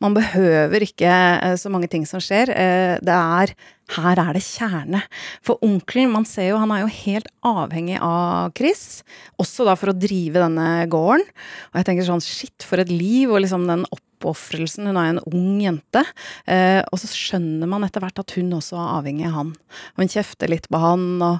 Man 0.00 0.16
behøver 0.16 0.86
ikke 0.86 1.10
eh, 1.10 1.56
så 1.60 1.72
mange 1.72 1.90
ting 1.92 2.06
som 2.08 2.22
skjer. 2.22 2.52
Eh, 2.54 2.94
Det 3.04 3.14
er 3.14 3.54
her 3.96 4.20
er 4.20 4.34
det 4.36 4.44
kjerne. 4.44 5.00
For 5.40 5.56
onkelen, 5.64 6.10
man 6.12 6.26
ser 6.28 6.50
jo, 6.50 6.58
han 6.60 6.72
er 6.74 6.82
jo 6.82 6.90
helt 6.92 7.28
avhengig 7.46 7.96
av 8.04 8.52
Chris. 8.58 9.02
Også 9.40 9.64
da 9.64 9.76
for 9.80 9.94
å 9.94 9.96
drive 9.96 10.42
denne 10.42 10.84
gården. 10.92 11.24
Og 11.72 11.80
jeg 11.80 11.88
tenker 11.88 12.04
sånn, 12.04 12.20
shit, 12.20 12.66
for 12.68 12.82
et 12.82 12.92
liv, 12.92 13.32
og 13.32 13.40
liksom 13.44 13.64
den 13.68 13.86
opp 13.88 14.04
oppofrelsen. 14.18 14.86
Hun 14.90 14.98
er 14.98 15.12
en 15.12 15.20
ung 15.30 15.60
jente. 15.62 16.04
Eh, 16.46 16.82
og 16.90 16.98
så 17.00 17.10
skjønner 17.10 17.70
man 17.70 17.86
etter 17.86 18.02
hvert 18.02 18.18
at 18.18 18.34
hun 18.36 18.50
også 18.56 18.78
er 18.78 18.96
avhengig 18.98 19.28
av 19.28 19.36
han. 19.38 19.52
Og 19.94 20.02
hun 20.04 20.12
kjefter 20.12 20.50
litt 20.50 20.68
på 20.70 20.80
han. 20.82 21.22
og 21.22 21.38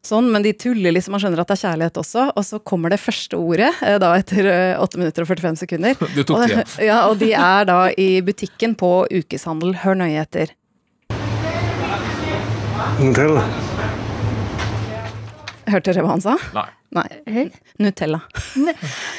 Sånn, 0.00 0.30
men 0.32 0.40
de 0.40 0.54
tuller 0.56 0.94
liksom, 0.96 1.12
man 1.12 1.20
skjønner 1.20 1.42
at 1.42 1.50
det 1.50 1.58
er 1.58 1.62
kjærlighet 1.66 1.98
også. 2.00 2.22
Og 2.32 2.46
så 2.46 2.60
kommer 2.64 2.92
det 2.92 3.00
første 3.02 3.36
ordet, 3.36 3.68
eh, 3.84 3.98
da 4.00 4.14
etter 4.16 4.48
8 4.80 5.00
minutter 5.00 5.26
og 5.26 5.28
45 5.28 5.60
sekunder. 5.64 6.00
Du 6.16 6.22
tok 6.24 6.38
og, 6.38 6.48
det. 6.48 6.64
ja, 6.88 7.02
og 7.10 7.20
de 7.20 7.34
er 7.36 7.68
da 7.68 7.80
i 7.92 8.08
butikken 8.24 8.74
på 8.80 9.04
ukeshandel. 9.12 9.76
Hør 9.84 10.00
nøye 10.00 10.24
etter. 10.24 10.56
Hørte 15.70 15.92
dere 15.92 16.04
hva 16.04 16.16
han 16.16 16.24
sa? 16.24 16.36
Nei. 16.56 16.68
Nei. 16.96 17.50
Nutella. 17.78 18.20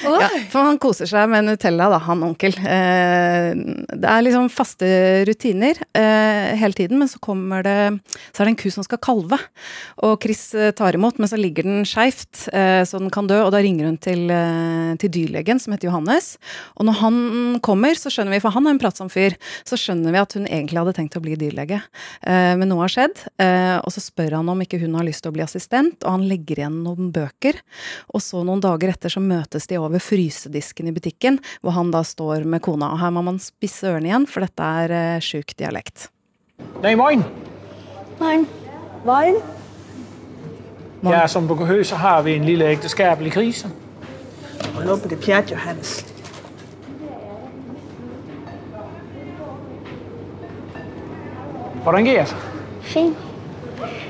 Ja, 0.02 0.28
for 0.52 0.66
han 0.66 0.80
koser 0.82 1.08
seg 1.08 1.30
med 1.32 1.46
Nutella, 1.46 1.86
da, 1.94 2.00
han 2.04 2.24
onkel. 2.26 2.56
Eh, 2.58 3.52
det 3.54 4.10
er 4.10 4.24
liksom 4.26 4.50
faste 4.52 4.88
rutiner 5.30 5.78
eh, 5.98 6.58
hele 6.58 6.76
tiden, 6.76 7.00
men 7.00 7.10
så 7.10 7.20
kommer 7.22 7.64
det 7.66 7.76
Så 8.34 8.42
er 8.42 8.50
det 8.50 8.52
en 8.52 8.58
ku 8.60 8.68
som 8.74 8.86
skal 8.86 9.00
kalve. 9.02 9.38
Og 10.04 10.18
Chris 10.24 10.42
eh, 10.58 10.74
tar 10.76 10.98
imot, 10.98 11.22
men 11.22 11.30
så 11.30 11.40
ligger 11.40 11.68
den 11.68 11.86
skeivt, 11.88 12.48
eh, 12.52 12.82
så 12.88 13.00
den 13.02 13.14
kan 13.14 13.30
dø. 13.30 13.40
Og 13.46 13.54
da 13.54 13.62
ringer 13.64 13.88
hun 13.88 14.00
til, 14.02 14.26
til 15.02 15.14
dyrlegen, 15.14 15.62
som 15.62 15.76
heter 15.76 15.92
Johannes. 15.92 16.34
Og 16.76 16.90
når 16.90 17.00
han 17.02 17.22
kommer, 17.64 17.96
så 17.98 18.12
skjønner 18.12 18.36
vi, 18.36 18.42
for 18.44 18.54
han 18.56 18.68
er 18.68 18.76
en 18.76 18.82
pratsom 18.82 19.12
fyr, 19.12 19.38
så 19.68 19.80
skjønner 19.80 20.14
vi 20.16 20.22
at 20.22 20.36
hun 20.38 20.48
egentlig 20.50 20.82
hadde 20.82 20.96
tenkt 20.98 21.18
å 21.18 21.24
bli 21.24 21.38
dyrlege. 21.40 21.82
Eh, 22.26 22.54
men 22.60 22.70
noe 22.72 22.86
har 22.86 22.94
skjedd, 22.94 23.24
eh, 23.42 23.78
og 23.80 23.94
så 23.94 24.04
spør 24.04 24.40
han 24.40 24.52
om 24.52 24.64
ikke 24.64 24.82
hun 24.82 24.98
har 25.00 25.08
lyst 25.08 25.26
til 25.26 25.32
å 25.34 25.38
bli 25.38 25.46
assistent, 25.46 26.02
og 26.04 26.18
han 26.18 26.28
legger 26.30 26.64
igjen 26.64 26.82
noen 26.86 27.12
bøker. 27.16 27.61
Og 28.14 28.24
så 28.24 28.44
noen 28.48 28.64
dager 28.64 28.94
etter 28.94 29.14
så 29.14 29.24
møtes 29.24 29.68
de 29.70 29.80
over 29.80 30.02
frysedisken 30.04 30.90
i 30.90 30.96
butikken, 30.96 31.40
hvor 31.62 31.76
han 31.78 31.92
da 31.94 32.04
står 32.06 32.46
med 32.50 32.64
kona. 32.66 32.94
Og 32.96 33.02
her 33.04 33.14
må 33.16 33.24
man 33.26 33.40
spisse 33.42 33.90
ørene 33.90 34.12
igjen, 34.12 34.28
for 34.30 34.46
dette 34.46 34.74
er 34.84 34.96
eh, 34.98 35.24
sjuk 35.24 35.56
dialekt. 35.58 36.10
Nei, 36.82 36.96
morgen. 37.00 37.26
Nej. 38.22 38.46
Vejen? 39.06 39.42
Ja, 41.02 41.28
som 41.28 41.48
du 41.50 41.56
kan 41.58 41.66
høre, 41.66 41.84
så 41.84 41.98
har 41.98 42.22
vi 42.22 42.36
en 42.38 42.46
lille 42.46 42.68
ekteskapelig 42.70 43.32
krise. 43.34 43.72
Hold 44.76 44.90
op 44.90 45.02
med 45.02 45.10
det 45.16 45.20
pjat, 45.24 45.52
Johannes. 45.52 46.06
Hvordan 51.84 52.06
går 52.06 52.12
det? 52.12 52.36
Fint. 52.82 53.18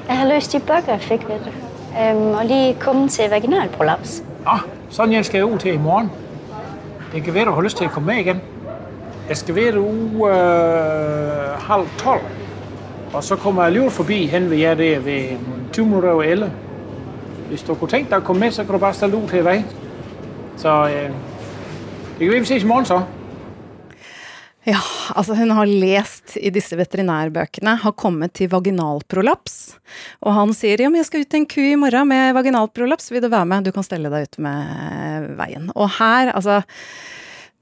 Jeg 0.08 0.18
har 0.18 0.28
løst 0.28 0.52
de 0.52 0.60
bøger, 0.60 0.92
jeg 0.92 1.02
fikk. 1.02 1.30
ved 1.30 1.40
det. 1.40 1.71
Øhm, 1.99 2.32
og 2.32 2.45
lige 2.45 2.77
komme 2.80 3.10
til 3.10 3.30
vaginalprolaps. 3.30 4.23
Ah, 4.45 4.60
sådan 4.89 5.13
en 5.13 5.23
skal 5.23 5.38
jeg 5.38 5.45
ud 5.45 5.58
til 5.58 5.73
i 5.73 5.77
morgen. 5.77 6.12
Det 7.13 7.23
kan 7.23 7.34
være, 7.34 7.45
du 7.45 7.51
har 7.51 7.62
lyst 7.62 7.77
til 7.77 7.86
at 7.86 7.91
komme 7.91 8.08
med 8.13 8.15
igen. 8.15 8.41
Jeg 9.30 9.38
skal 9.38 9.56
være 9.56 9.82
uge 9.82 10.30
øh, 10.30 10.38
halv 11.60 11.88
tolv. 11.97 12.21
Og 13.13 13.23
så 13.23 13.36
kommer 13.36 13.62
jeg 13.62 13.67
alligevel 13.67 13.91
forbi 13.91 14.27
hen 14.27 14.49
ved 14.49 14.58
jer 14.58 14.73
der 14.73 14.99
ved 14.99 15.23
20 15.73 15.86
minutter 15.86 16.12
over 16.12 16.23
11. 16.23 16.51
Hvis 17.49 17.63
du 17.63 17.73
kunne 17.75 17.89
tænke 17.89 18.10
dig 18.10 18.17
at 18.17 18.23
komme 18.23 18.39
med, 18.39 18.51
så 18.51 18.63
kan 18.63 18.73
du 18.73 18.77
bare 18.77 18.93
stille 18.93 19.15
ud 19.15 19.27
til 19.27 19.43
vej. 19.43 19.63
Så 20.58 20.69
øh, 20.69 21.10
det 22.19 22.19
kan 22.19 22.30
være, 22.30 22.39
vi 22.39 22.45
ses 22.45 22.63
i 22.63 22.67
morgen 22.67 22.86
så. 22.86 23.01
Ja, 24.63 24.78
altså 25.17 25.34
hun 25.34 25.50
har 25.58 25.65
lest 25.65 26.36
i 26.38 26.52
disse 26.54 26.78
veterinærbøkene, 26.78 27.80
har 27.82 27.95
kommet 27.97 28.36
til 28.38 28.52
vaginalprolaps. 28.52 29.56
Og 30.21 30.36
han 30.38 30.54
sier 30.54 30.84
ja, 30.84 30.91
men 30.91 31.02
jeg 31.02 31.10
skal 31.10 31.24
ut 31.24 31.32
til 31.34 31.41
en 31.41 31.47
ku 31.50 31.63
i 31.65 31.80
morgen 31.82 32.12
med 32.12 32.36
vaginalprolaps, 32.38 33.10
vil 33.10 33.26
du 33.26 33.32
være 33.32 33.47
med? 33.50 33.65
Du 33.65 33.74
kan 33.74 33.88
stelle 33.88 34.12
deg 34.13 34.30
ut 34.30 34.38
med 34.45 35.32
veien. 35.39 35.71
Og 35.74 35.89
her, 35.97 36.30
altså 36.36 36.62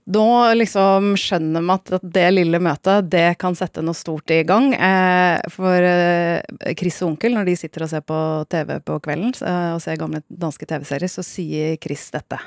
nå 0.09 0.27
liksom 0.57 1.13
skjønner 1.21 1.63
man 1.63 1.79
at 1.79 2.03
det 2.03 2.27
lille 2.33 2.59
møtet, 2.63 3.09
det 3.13 3.37
kan 3.39 3.55
sette 3.55 3.83
noe 3.85 3.97
stort 3.97 4.31
i 4.33 4.41
gang. 4.47 4.71
Eh, 4.73 5.37
for 5.53 5.85
eh, 5.85 6.73
Chris 6.79 6.99
og 7.03 7.13
onkel, 7.13 7.35
når 7.37 7.51
de 7.51 7.57
sitter 7.61 7.85
og 7.85 7.91
ser 7.91 8.03
på 8.03 8.19
TV 8.49 8.79
på 8.83 8.97
kvelden, 9.05 9.35
eh, 9.39 9.73
og 9.75 9.83
ser 9.85 10.01
gamle 10.01 10.23
danske 10.27 10.65
TV-serier, 10.65 11.13
så 11.13 11.25
sier 11.25 11.77
Chris 11.83 12.09
dette. 12.15 12.41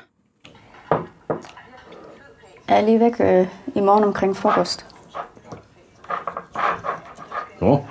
Jeg 2.67 2.77
er 2.77 2.81
lige 2.81 2.99
væk 2.99 3.19
øh, 3.19 3.47
i 3.75 3.81
morgen 3.81 4.03
omkring 4.03 4.37
frokost. 4.37 4.85
Nå. 7.61 7.85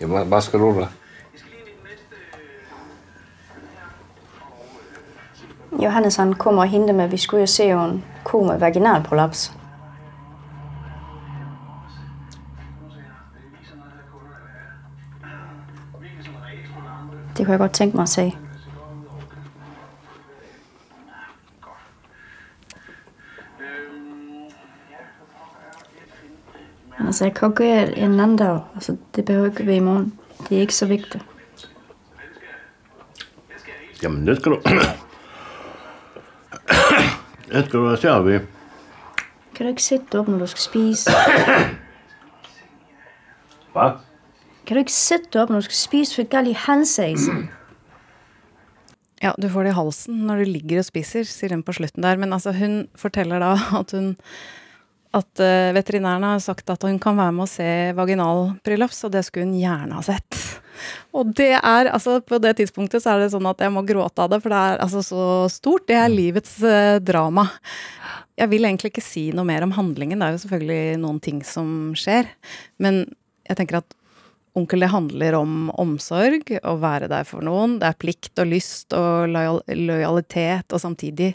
Jamen, 0.00 0.28
hvad 0.28 0.40
skal 0.40 0.60
du 0.60 0.80
da? 0.80 0.86
Johannes 5.82 6.16
han 6.16 6.32
kommer 6.32 6.62
og 6.62 6.68
henter 6.68 6.94
meg. 6.94 7.12
vi 7.12 7.16
skulle 7.16 7.40
jo 7.40 7.46
se 7.46 7.64
en 7.64 8.04
ko 8.24 8.42
med 8.42 8.58
vaginalprolaps. 8.58 9.52
Det 17.36 17.46
kunne 17.46 17.52
jeg 17.52 17.58
godt 17.58 17.72
tænke 17.72 17.96
mig 17.96 18.02
at 18.02 18.08
se. 18.08 18.47
Altså, 27.08 27.24
jeg 27.24 27.34
kan 27.34 27.54
gøre 27.56 27.98
en 27.98 28.20
annen 28.20 28.36
dag. 28.36 28.60
Altså, 28.74 28.96
det 29.16 29.24
behøver 29.24 29.46
ikke 29.46 29.66
være 29.66 29.76
i 29.76 29.80
morgen. 29.80 30.12
Det 30.48 30.56
er 30.56 30.60
ikke 30.60 30.74
så 30.74 30.86
viktig. 30.86 31.20
Jamen, 34.02 34.26
det 34.26 34.36
skal 34.36 34.52
du... 34.52 34.60
det 37.52 37.64
skal 37.64 37.72
du 37.72 37.84
være 37.86 37.96
se 37.96 38.08
ved. 38.08 38.40
Kan 39.54 39.66
du 39.66 39.68
ikke 39.72 39.82
sitte 39.82 40.18
opp 40.20 40.28
når 40.28 40.38
du 40.38 40.46
skal 40.52 40.62
spise? 40.62 41.10
Hva? 43.72 43.88
Kan 44.66 44.76
du 44.76 44.84
ikke 44.84 44.92
sitte 44.92 45.40
opp 45.40 45.48
når 45.50 45.64
du 45.64 45.70
skal 45.70 45.80
spise, 45.80 46.14
for 46.14 46.28
galt 46.28 46.52
i 46.52 46.56
halsæsen? 46.66 47.48
Ja, 49.22 49.32
du 49.42 49.48
får 49.48 49.64
det 49.64 49.72
i 49.72 49.80
halsen 49.80 50.14
når 50.28 50.44
du 50.44 50.52
ligger 50.52 50.84
og 50.84 50.90
spiser, 50.92 51.24
sier 51.24 51.56
hun 51.56 51.64
på 51.64 51.72
slutten 51.80 52.04
der. 52.04 52.20
Men 52.20 52.36
altså, 52.36 52.52
hun 52.52 52.82
forteller 52.94 53.40
da 53.40 53.56
at 53.80 53.96
hun 53.96 54.16
at 55.16 55.42
uh, 55.42 55.70
veterinærene 55.76 56.34
har 56.34 56.42
sagt 56.44 56.68
at 56.72 56.84
hun 56.84 56.98
kan 57.02 57.16
være 57.18 57.34
med 57.36 57.46
å 57.46 57.50
se 57.50 57.68
vaginalprolaps, 57.96 59.04
og 59.06 59.14
det 59.14 59.24
skulle 59.26 59.48
hun 59.48 59.58
gjerne 59.58 59.96
ha 59.96 60.04
sett. 60.04 60.40
Og 61.16 61.32
det 61.34 61.54
er, 61.56 61.90
altså 61.90 62.18
på 62.22 62.38
det 62.42 62.54
tidspunktet 62.60 63.02
så 63.02 63.14
er 63.14 63.24
det 63.24 63.32
sånn 63.32 63.48
at 63.50 63.62
jeg 63.64 63.72
må 63.74 63.82
gråte 63.88 64.24
av 64.24 64.30
det, 64.32 64.40
for 64.44 64.54
det 64.54 64.60
er 64.60 64.82
altså 64.84 65.02
så 65.02 65.28
stort. 65.50 65.88
Det 65.90 65.96
er 65.98 66.12
livets 66.12 66.58
uh, 66.62 66.98
drama. 67.02 67.48
Jeg 68.38 68.52
vil 68.52 68.68
egentlig 68.68 68.92
ikke 68.92 69.02
si 69.02 69.28
noe 69.34 69.48
mer 69.48 69.64
om 69.66 69.74
handlingen, 69.74 70.20
det 70.20 70.28
er 70.28 70.36
jo 70.36 70.42
selvfølgelig 70.44 71.00
noen 71.02 71.22
ting 71.24 71.40
som 71.46 71.94
skjer. 71.98 72.28
Men 72.78 73.06
jeg 73.48 73.58
tenker 73.58 73.80
at 73.80 73.96
onkel, 74.58 74.82
det 74.82 74.92
handler 74.92 75.36
om 75.38 75.68
omsorg, 75.78 76.50
å 76.66 76.76
være 76.82 77.10
der 77.10 77.26
for 77.28 77.44
noen. 77.46 77.78
Det 77.80 77.90
er 77.90 78.00
plikt 78.00 78.40
og 78.42 78.50
lyst 78.50 78.94
og 78.96 79.28
lojal 79.32 79.60
lojalitet, 79.68 80.72
og 80.72 80.82
samtidig 80.82 81.32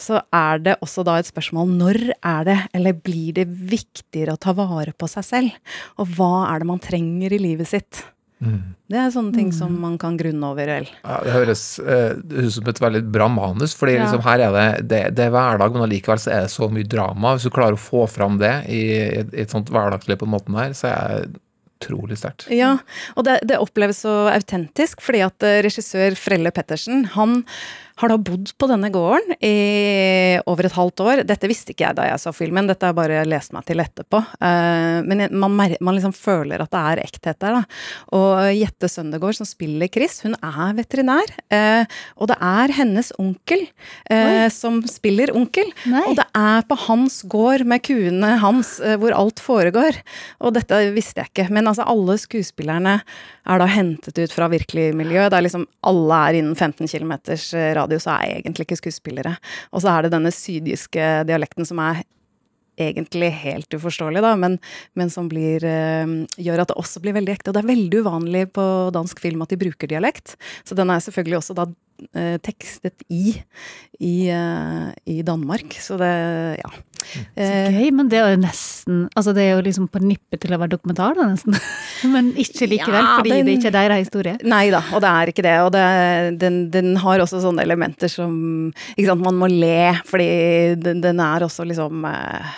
så 0.00 0.22
er 0.34 0.62
det 0.64 0.78
også 0.84 1.04
da 1.06 1.18
et 1.20 1.28
spørsmål 1.28 1.68
når 1.80 2.00
er 2.16 2.44
det, 2.48 2.58
eller 2.76 2.96
blir 2.96 3.34
det 3.36 3.46
viktigere 3.48 4.34
å 4.36 4.40
ta 4.40 4.54
vare 4.56 4.92
på 4.96 5.08
seg 5.10 5.26
selv? 5.26 5.76
Og 6.00 6.08
hva 6.16 6.32
er 6.54 6.62
det 6.64 6.70
man 6.72 6.80
trenger 6.82 7.32
i 7.36 7.42
livet 7.42 7.68
sitt? 7.70 8.02
Mm. 8.40 8.72
Det 8.88 8.96
er 8.96 9.10
sånne 9.12 9.34
ting 9.36 9.50
som 9.52 9.74
man 9.82 9.98
kan 10.00 10.14
grunne 10.16 10.48
over, 10.48 10.64
vel. 10.72 10.86
Ja, 11.04 11.18
det 11.26 11.34
høres 11.34 11.64
eh, 11.84 12.14
det 12.24 12.46
ut 12.46 12.54
som 12.54 12.70
et 12.72 12.80
veldig 12.80 13.02
bra 13.12 13.26
manus, 13.28 13.74
fordi 13.76 13.98
Ja. 13.98 14.06
liksom 14.06 14.22
her 14.24 14.40
er 14.46 14.54
det, 14.56 14.64
det, 14.88 15.00
det 15.18 15.26
er 15.26 15.34
hverdag, 15.34 15.74
men 15.76 15.84
allikevel 15.84 16.22
så 16.22 16.32
er 16.32 16.46
det 16.46 16.54
så 16.54 16.70
mye 16.72 16.88
drama. 16.88 17.34
Hvis 17.36 17.44
du 17.44 17.52
klarer 17.52 17.76
å 17.76 17.82
få 17.84 18.06
fram 18.08 18.38
det 18.40 18.54
i, 18.72 18.80
et- 19.20 19.34
i 19.36 19.44
et 19.44 19.52
sånt 19.52 19.68
hverdagslig 19.68 20.16
på 20.16 20.24
den 20.24 20.32
måten 20.38 20.56
her, 20.56 20.72
så 20.72 20.88
er 20.88 21.26
det 21.28 21.42
utrolig 21.80 22.16
sterkt. 22.20 22.48
Ja, 22.52 22.74
og 23.16 23.24
det, 23.28 23.38
det 23.48 23.56
oppleves 23.60 24.02
så 24.04 24.16
autentisk, 24.32 25.00
fordi 25.04 25.20
at 25.28 25.44
eh, 25.48 25.60
regissør 25.64 26.16
Frelle 26.16 26.50
Pettersen, 26.52 27.04
han 27.14 27.42
har 28.00 28.12
da 28.12 28.16
bodd 28.20 28.52
på 28.56 28.68
denne 28.70 28.88
gården 28.92 29.36
i 29.44 30.38
over 30.48 30.66
et 30.66 30.76
halvt 30.76 31.02
år. 31.04 31.22
Dette 31.28 31.48
visste 31.50 31.74
ikke 31.74 31.86
jeg 31.88 31.98
da 31.98 32.06
jeg 32.08 32.22
så 32.22 32.32
filmen, 32.34 32.68
dette 32.70 32.86
har 32.86 32.94
jeg 32.94 33.00
bare 33.00 33.24
lest 33.28 33.52
meg 33.52 33.66
til 33.68 33.82
etterpå. 33.82 34.22
Eh, 34.40 35.00
men 35.06 35.26
man, 35.36 35.56
man 35.58 35.96
liksom 35.96 36.14
føler 36.16 36.62
at 36.64 36.72
det 36.72 36.82
er 36.92 37.02
ekthet 37.04 37.40
der, 37.42 37.58
da. 37.60 37.80
Og 38.16 38.50
Jette 38.56 38.88
Søndergaard, 38.90 39.36
som 39.40 39.48
spiller 39.48 39.90
Chris, 39.92 40.20
hun 40.24 40.36
er 40.38 40.76
veterinær. 40.78 41.34
eh, 41.52 41.84
og 42.16 42.30
det 42.30 42.38
er 42.40 42.74
hennes 42.78 43.12
onkel 43.20 43.66
Oi. 44.10 44.48
som 44.54 44.80
spiller 44.88 45.32
onkel. 45.36 45.68
Og 46.06 46.16
det 46.18 46.26
er 46.36 46.64
på 46.68 46.78
hans 46.86 47.20
gård 47.30 47.66
med 47.68 47.84
kuene 47.86 48.36
hans 48.40 48.78
eh, 48.80 48.96
hvor 49.00 49.14
alt 49.16 49.42
foregår. 49.42 50.00
Og 50.40 50.54
dette 50.56 50.80
visste 50.96 51.20
jeg 51.22 51.32
ikke. 51.32 51.50
Men 51.52 51.68
altså, 51.70 51.84
alle 51.88 52.16
skuespillerne 52.20 53.00
er 53.50 53.58
da 53.60 53.66
hentet 53.70 54.18
ut 54.20 54.32
fra 54.32 54.48
virkelig 54.52 54.90
miljø. 54.96 55.26
Det 55.28 55.36
er 55.38 55.46
liksom 55.46 55.66
alle 55.88 56.18
er 56.28 56.38
innen 56.40 56.56
15 56.56 56.86
km 56.90 57.14
radius 57.76 57.89
og 57.98 58.14
er 58.14 58.38
egentlig 58.38 58.68
ikke 58.68 58.80
skuespillere. 58.80 59.34
Og 59.74 59.82
så 59.82 59.92
er 59.92 60.06
det 60.06 60.14
denne 60.14 60.32
sydiske 60.34 61.10
dialekten 61.28 61.68
som 61.68 61.82
er 61.82 62.02
egentlig 62.80 63.28
helt 63.42 63.74
uforståelig, 63.76 64.22
da, 64.24 64.32
men, 64.40 64.56
men 64.96 65.10
som 65.12 65.28
blir, 65.28 65.64
øh, 65.66 66.14
gjør 66.40 66.62
at 66.62 66.70
det 66.70 66.78
også 66.80 67.02
blir 67.04 67.16
veldig 67.16 67.34
ekte. 67.36 67.50
Og 67.50 67.56
det 67.56 67.62
er 67.64 67.72
veldig 67.74 68.02
uvanlig 68.06 68.46
på 68.56 68.64
dansk 68.94 69.20
film 69.20 69.44
at 69.44 69.52
de 69.52 69.60
bruker 69.60 69.90
dialekt. 69.90 70.36
Så 70.64 70.78
den 70.78 70.92
er 70.92 71.02
selvfølgelig 71.04 71.40
også 71.42 71.56
da 71.58 71.68
tekstet 72.44 73.04
i 73.10 73.36
i, 74.00 74.28
eh, 74.32 74.86
i 75.12 75.18
Danmark. 75.26 75.74
Så 75.76 75.98
det, 76.00 76.08
ja. 76.56 76.70
Så 77.36 77.48
gøy, 77.74 77.90
men 77.96 78.08
det 78.12 78.18
er 78.20 78.30
jo 78.34 78.38
nesten 78.42 79.02
Altså 79.16 79.32
det 79.36 79.42
er 79.46 79.54
jo 79.58 79.62
liksom 79.64 79.86
på 79.92 80.00
nippet 80.04 80.40
til 80.42 80.52
å 80.54 80.58
være 80.60 80.72
dokumentar, 80.74 81.14
da, 81.16 81.26
nesten. 81.28 81.56
Men 82.14 82.30
ikke 82.32 82.68
likevel, 82.70 82.96
Ja, 83.04 83.16
fordi 83.18 83.30
den- 83.34 83.46
det 83.48 83.54
ikke 83.58 83.68
er 83.72 83.76
deres 83.76 84.04
historie. 84.06 84.34
Nei 84.44 84.70
da, 84.72 84.80
og 84.92 85.00
det 85.04 85.10
er 85.10 85.32
ikke 85.32 85.44
det. 85.44 85.54
Og 85.64 85.70
det, 85.76 85.84
den, 86.40 86.58
den 86.72 86.90
har 87.02 87.20
også 87.24 87.42
sånne 87.44 87.64
elementer 87.66 88.08
som 88.12 88.34
Ikke 88.96 89.10
sant, 89.12 89.24
man 89.24 89.36
må 89.40 89.48
le, 89.52 89.92
fordi 90.08 90.30
den, 90.80 91.00
den 91.04 91.20
er 91.20 91.44
også 91.48 91.66
liksom 91.68 92.04
eh, 92.08 92.50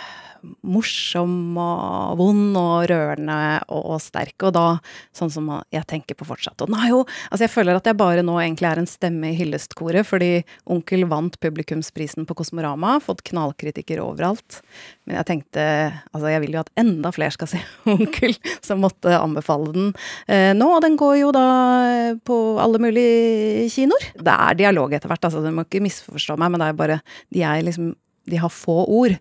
morsom 0.63 1.57
og 1.59 2.17
vond 2.19 2.57
og 2.59 2.87
rørende 2.91 3.37
og, 3.67 3.81
og 3.95 4.01
sterk, 4.03 4.35
og 4.43 4.53
da 4.55 4.65
sånn 5.15 5.31
som 5.33 5.49
jeg 5.73 5.85
tenker 5.89 6.17
på 6.19 6.27
fortsatt. 6.27 6.59
Og 6.65 6.71
nei 6.73 6.89
jo 6.91 7.03
Altså, 7.03 7.45
jeg 7.45 7.53
føler 7.53 7.77
at 7.77 7.87
jeg 7.87 7.97
bare 7.99 8.23
nå 8.25 8.35
egentlig 8.39 8.67
er 8.69 8.79
en 8.81 8.89
stemme 8.89 9.31
i 9.31 9.37
hyllestkoret, 9.37 10.05
fordi 10.07 10.43
Onkel 10.71 11.05
vant 11.09 11.35
publikumsprisen 11.41 12.27
på 12.27 12.35
Kosmorama, 12.37 12.95
fått 13.03 13.23
knallkritikker 13.27 14.01
overalt. 14.03 14.59
Men 15.05 15.19
jeg 15.19 15.29
tenkte 15.29 15.65
Altså, 16.13 16.27
jeg 16.31 16.43
vil 16.43 16.57
jo 16.57 16.63
at 16.63 16.71
enda 16.79 17.11
flere 17.15 17.35
skal 17.35 17.51
se 17.53 17.61
Onkel, 17.95 18.35
så 18.63 18.77
måtte 18.79 19.15
anbefale 19.17 19.73
den 19.75 19.89
eh, 20.27 20.51
nå. 20.57 20.69
Og 20.77 20.83
den 20.85 20.97
går 20.99 21.17
jo 21.21 21.33
da 21.35 21.47
eh, 21.89 22.21
på 22.25 22.39
alle 22.61 22.81
mulige 22.81 23.67
kinoer. 23.73 24.11
Det 24.19 24.37
er 24.47 24.61
dialog 24.63 24.93
etter 24.95 25.11
hvert, 25.11 25.27
altså, 25.29 25.43
du 25.43 25.51
må 25.53 25.67
ikke 25.67 25.83
misforstå 25.83 26.37
meg, 26.39 26.53
men 26.53 26.63
det 26.63 26.71
er 26.71 26.79
bare 26.79 27.01
De 27.33 27.45
er 27.45 27.65
liksom 27.65 27.93
de 28.29 28.39
har 28.39 28.51
få 28.53 28.83
ord. 28.87 29.15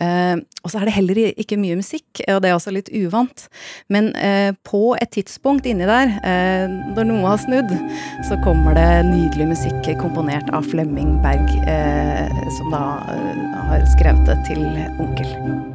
Eh, 0.00 0.36
og 0.62 0.70
så 0.70 0.80
er 0.80 0.88
det 0.88 0.96
heller 0.96 1.20
ikke 1.32 1.58
mye 1.60 1.78
musikk, 1.80 2.22
og 2.28 2.40
det 2.42 2.50
er 2.50 2.56
også 2.56 2.74
litt 2.74 2.90
uvant. 2.94 3.46
Men 3.92 4.12
eh, 4.16 4.52
på 4.66 4.94
et 5.00 5.12
tidspunkt 5.16 5.68
inni 5.68 5.88
der, 5.88 6.16
eh, 6.24 6.66
når 6.94 7.10
noe 7.10 7.26
har 7.28 7.42
snudd, 7.42 7.74
så 8.28 8.38
kommer 8.46 8.76
det 8.78 8.88
nydelig 9.10 9.50
musikk 9.54 9.92
komponert 10.00 10.50
av 10.54 10.66
Flemming 10.70 11.18
Berg, 11.24 11.46
eh, 11.68 12.42
som 12.58 12.74
da 12.74 12.84
eh, 13.12 13.46
har 13.70 13.88
skrevet 13.96 14.28
det 14.30 14.40
til 14.50 14.66
onkel. 15.02 15.73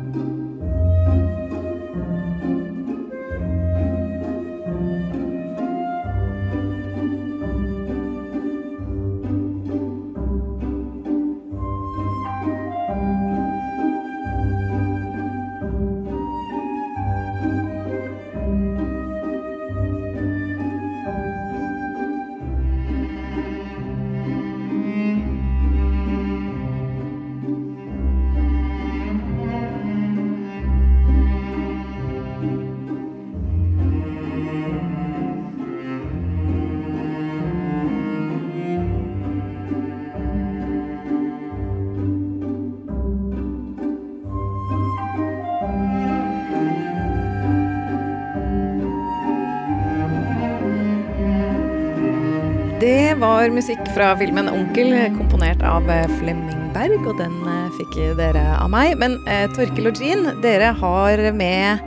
Var 53.20 53.52
musikk 53.52 53.82
fra 53.92 54.14
filmen 54.16 54.48
'Onkel', 54.48 54.94
komponert 55.18 55.60
av 55.66 55.90
eh, 55.92 56.08
Flemming 56.20 56.70
Berg, 56.72 57.02
og 57.04 57.18
den 57.20 57.34
eh, 57.52 57.74
fikk 57.76 57.98
dere 58.16 58.44
av 58.56 58.70
meg. 58.72 58.94
Men 59.02 59.18
eh, 59.28 59.50
Torkel 59.52 59.90
og 59.90 60.00
Jean, 60.00 60.30
dere 60.44 60.72
har 60.78 61.24
med 61.36 61.84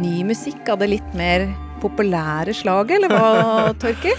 ny 0.00 0.22
musikk 0.24 0.70
av 0.72 0.80
det 0.80 0.88
litt 0.94 1.10
mer 1.18 1.44
populære 1.82 2.54
slaget, 2.56 2.94
eller 2.96 3.12
hva, 3.12 3.74
Torkel? 3.82 4.16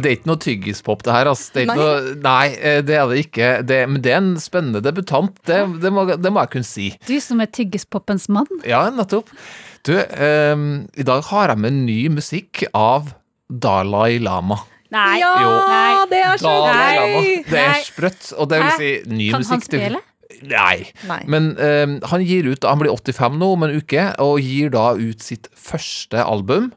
Det 0.00 0.08
er 0.08 0.16
ikke 0.16 0.30
noe 0.30 0.40
tyggispop, 0.40 1.04
det 1.04 1.18
her. 1.18 1.32
Altså. 1.34 1.52
Det 1.52 1.66
er 1.66 1.68
ikke 1.68 1.76
Nei. 1.76 1.84
Noe, 1.84 2.16
nei, 2.24 2.46
eh, 2.56 2.80
det 2.86 2.96
er 2.96 3.12
det 3.12 3.20
ikke. 3.26 3.52
Det, 3.68 3.80
men 3.92 4.06
det 4.06 4.14
er 4.14 4.20
en 4.22 4.32
spennende 4.40 4.84
debutant, 4.86 5.36
det, 5.50 5.60
det, 5.84 5.92
må, 5.92 6.06
det 6.14 6.32
må 6.32 6.46
jeg 6.46 6.54
kunne 6.56 6.70
si. 6.70 6.90
Du 7.10 7.16
som 7.20 7.44
er 7.44 7.52
tyggispopens 7.52 8.30
mann. 8.32 8.48
Ja, 8.64 8.86
nettopp. 8.94 9.28
Du, 9.84 9.98
eh, 10.00 10.66
i 10.96 11.08
dag 11.12 11.28
har 11.28 11.52
jeg 11.52 11.64
med 11.68 11.80
ny 11.84 12.02
musikk 12.16 12.64
av 12.72 13.12
Dalai 13.50 14.16
Lama. 14.22 14.62
Nei. 14.90 15.20
Ja, 15.22 15.32
Jo. 15.38 16.06
det 16.10 16.20
er 16.26 16.40
så 16.42 16.54
gøy! 16.66 17.44
Det 17.46 17.60
er 17.62 17.82
sprøtt, 17.86 18.32
og 18.36 18.48
det 18.50 18.58
vil 18.64 18.72
si 18.80 18.90
ny 19.10 19.28
Kan 19.30 19.44
han 19.44 19.44
Kan 19.44 19.54
han 19.54 19.66
spille? 19.68 20.00
Nei. 20.50 20.90
Nei. 21.10 21.20
Men 21.30 21.50
um, 21.58 21.94
han 22.10 22.22
gir 22.24 22.46
ut 22.52 22.64
Han 22.64 22.78
blir 22.80 22.92
85 22.94 23.38
nå 23.38 23.52
om 23.56 23.64
en 23.66 23.74
uke, 23.76 24.04
og 24.22 24.38
gir 24.40 24.70
da 24.72 24.92
ut 24.96 25.22
sitt 25.22 25.48
første 25.58 26.22
album. 26.22 26.70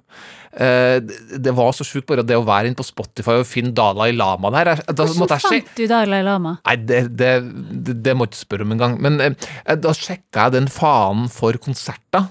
Uh, 0.54 0.99
det- 1.02 1.54
var 1.58 1.71
så 1.73 1.86
sjukt 1.88 2.06
bare 2.10 2.26
det 2.26 2.36
å 2.38 2.43
være 2.45 2.69
inne 2.69 2.78
på 2.78 2.86
Spotify 2.86 3.39
og 3.41 3.47
finne 3.49 3.73
Dalai 3.73 4.12
Lama 4.13 4.52
der. 4.54 4.76
Da 4.86 4.93
Hvordan 5.06 5.17
måtte 5.21 5.38
jeg 5.39 5.45
sjekke 5.47 5.67
fant 5.71 5.78
du 5.80 5.88
Dalai 5.89 6.21
Lama? 6.26 6.58
Nei, 6.65 6.76
det, 6.76 6.99
det, 7.17 7.32
det, 7.88 7.95
det 8.04 8.13
må 8.17 8.28
jeg 8.28 8.34
ikke 8.34 8.41
spørre 8.45 8.67
om 8.67 8.76
engang. 8.76 8.99
Men 9.02 9.19
uh, 9.23 9.76
da 9.76 9.93
sjekka 9.97 10.49
jeg 10.49 10.58
den 10.60 10.69
fanen 10.69 11.30
for 11.34 11.58
konserter. 11.58 12.30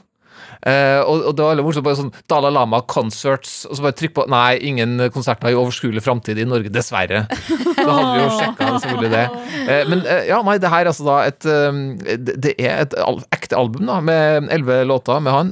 Eh, 0.63 1.01
og, 1.03 1.25
og 1.27 1.35
det 1.35 1.43
var 1.43 1.55
veldig 1.55 1.67
morsomt. 1.67 1.87
Bare 1.87 1.99
sånn 1.99 2.13
Dalai 2.31 2.53
Lama 2.55 2.83
concerts, 2.87 3.63
og 3.69 3.79
så 3.79 3.87
bare 3.87 3.97
trykk 3.99 4.17
på 4.19 4.27
Nei, 4.33 4.61
ingen 4.69 5.09
konserter 5.15 5.51
i 5.51 5.59
overskuelig 5.59 6.05
framtid 6.05 6.39
i 6.39 6.47
Norge, 6.49 6.73
dessverre. 6.73 7.27
Da 7.83 7.91
hadde 7.97 8.11
vi 8.13 8.21
jo 8.21 8.35
sjekka 8.37 8.67
selvfølgelig 8.79 9.11
det. 9.11 9.23
Uh, 9.67 9.81
men 9.91 10.03
uh, 10.07 10.21
ja, 10.29 10.37
nei, 10.47 10.55
det 10.63 10.71
her 10.71 10.85
er 10.85 10.91
altså 10.93 11.07
da 11.09 11.17
et 11.27 11.47
eh, 11.51 12.21
Det 12.39 12.53
er 12.63 12.85
et 12.85 12.95
al 13.03 13.19
ekte 13.35 13.59
album 13.59 13.89
da, 13.89 13.97
med 14.05 14.47
elleve 14.55 14.85
låter 14.87 15.19
med 15.23 15.35
han. 15.35 15.51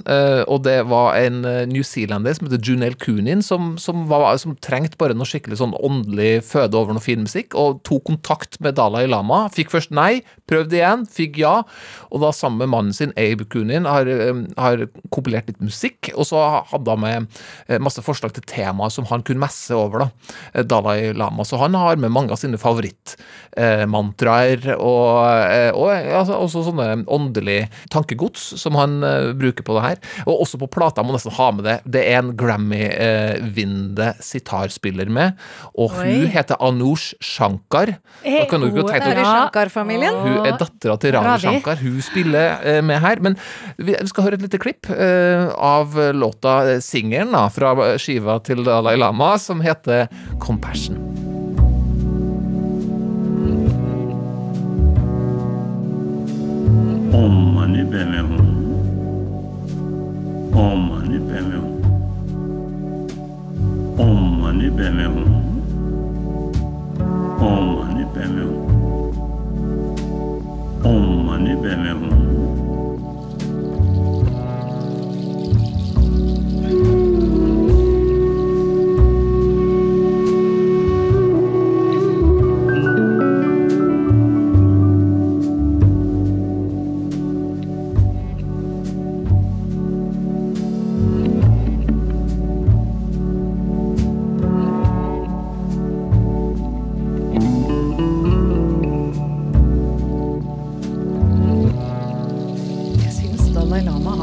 og 0.51 0.63
det 0.65 0.77
var 0.89 1.17
en 1.19 1.41
New 1.43 1.81
newzealender 1.81 2.37
som 2.37 2.47
heter 2.47 2.63
Junel 2.65 2.95
Kunin, 3.01 3.43
som, 3.43 3.75
som, 3.81 4.05
var, 4.11 4.37
som 4.41 4.55
trengte 4.63 4.99
bare 5.01 5.17
noe 5.17 5.29
skikkelig 5.29 5.59
sånn 5.61 5.75
åndelig 5.81 6.45
føde 6.47 6.79
over 6.79 6.97
noe 6.97 7.05
fin 7.05 7.25
musikk, 7.25 7.57
og 7.59 7.83
tok 7.89 8.07
kontakt 8.09 8.61
med 8.65 8.79
Dalai 8.79 9.07
Lama. 9.11 9.43
Fikk 9.53 9.73
først 9.75 9.95
nei, 9.97 10.23
prøvde 10.51 10.79
igjen, 10.79 11.07
fikk 11.11 11.41
ja. 11.43 11.61
Og 12.11 12.25
da 12.25 12.33
sammen 12.37 12.63
med 12.63 12.73
mannen 12.75 12.97
sin, 12.97 13.15
Abe 13.21 13.47
Kunin, 13.51 13.89
har, 13.91 14.09
eh, 14.11 14.45
har 14.61 14.87
kompilert 15.11 15.49
litt 15.51 15.61
musikk, 15.65 16.11
og 16.15 16.25
så 16.29 16.37
hadde 16.71 16.91
han 16.95 17.01
med 17.01 17.27
eh, 17.69 17.79
masse 17.83 18.03
forslag 18.05 18.33
til 18.37 18.43
temaer 18.51 18.91
som 18.93 19.05
han 19.11 19.23
kunne 19.27 19.41
messe 19.43 19.75
over, 19.77 19.99
da. 20.05 20.09
eh, 20.55 20.63
Dalai 20.67 21.13
Lama. 21.17 21.45
Så 21.49 21.57
han 21.61 21.75
har 21.79 21.97
med 21.97 22.11
mange 22.13 22.33
av 22.35 22.39
sine 22.43 22.59
favorittmantraer, 22.61 24.61
og, 24.77 25.27
eh, 25.51 25.71
og 25.75 25.89
altså, 25.93 26.35
også 26.37 26.65
sånne 26.69 26.87
åndelige 27.11 27.69
tankegods 27.93 28.41
som 28.61 28.75
han 28.79 29.03
eh, 29.07 29.33
bruker 29.39 29.63
på 29.67 29.75
det 29.79 29.85
her. 29.87 29.97
Og 30.27 30.41
også 30.45 30.57
på 30.61 30.69
plata 30.73 31.03
må 31.07 31.13
nesten 31.17 31.35
ha 31.37 31.49
med 31.57 31.65
det. 31.69 31.77
Det 31.85 32.03
er 32.11 32.19
en 32.21 32.33
Grammy-vinnende 32.41 34.09
sitarspiller 34.25 35.09
med, 35.13 35.29
og 35.75 35.91
hun 35.99 36.07
Oi. 36.07 36.27
heter 36.35 36.57
Anush 36.63 37.15
Shankar. 37.25 37.87
Da 38.25 38.45
kan 38.51 38.61
du 38.63 38.67
ikke 38.71 38.83
Hun 38.85 38.91
tenke 38.93 39.15
deg 39.17 39.25
Shankar-familien. 39.25 40.15
hun 40.25 40.39
er 40.47 40.53
dattera 40.61 40.97
til 41.01 41.11
Ravi. 41.17 41.39
Shankar. 41.45 41.77
Hun 41.81 42.01
spiller 42.05 42.47
eh, 42.65 42.83
med 42.85 42.99
her. 43.01 43.17
Men 43.21 43.37
vi 43.79 43.95
vi 44.01 44.07
skal 44.09 44.25
høre 44.25 44.35
et 44.39 44.43
lite 44.45 44.59
klipp 44.63 44.87
eh, 44.90 44.90
av 45.55 46.15
låta, 46.15 46.73
eh, 46.73 46.81
singelen 46.81 47.51
fra 47.51 47.99
skiva 47.99 48.39
til 48.45 48.65
Dalai 48.65 48.97
Lama, 48.97 49.39
som 49.39 49.61
heter 49.61 50.09
'Compassion'. 50.39 50.99
Om 57.13 57.55
mani 57.55 57.85
padme 57.85 58.21
hum. 58.23 58.47
Om 60.55 60.81
mani 64.41 64.69
hum. 65.07 65.25
Om 70.85 71.27
mani 71.27 71.55
hum. 71.93 72.30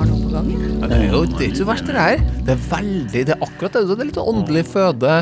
Har 0.08 0.16
noe 0.16 0.24
på 0.24 0.34
gang. 0.34 0.50
Ja, 0.82 0.88
Det 0.88 0.98
er 0.98 1.12
jo 1.12 1.22
det 1.26 1.38
er 1.42 1.50
ikke 1.52 1.62
så 1.62 1.68
verst, 1.68 1.88
det 1.88 1.96
her. 2.00 2.24
Det 2.48 2.56
er 2.56 2.64
veldig 2.72 3.26
Det 3.28 3.36
er 3.36 3.46
akkurat 3.48 3.78
det. 3.78 3.84
Det 3.88 4.00
er 4.00 4.10
litt 4.12 4.22
åndelig 4.24 4.66
føde. 4.72 5.14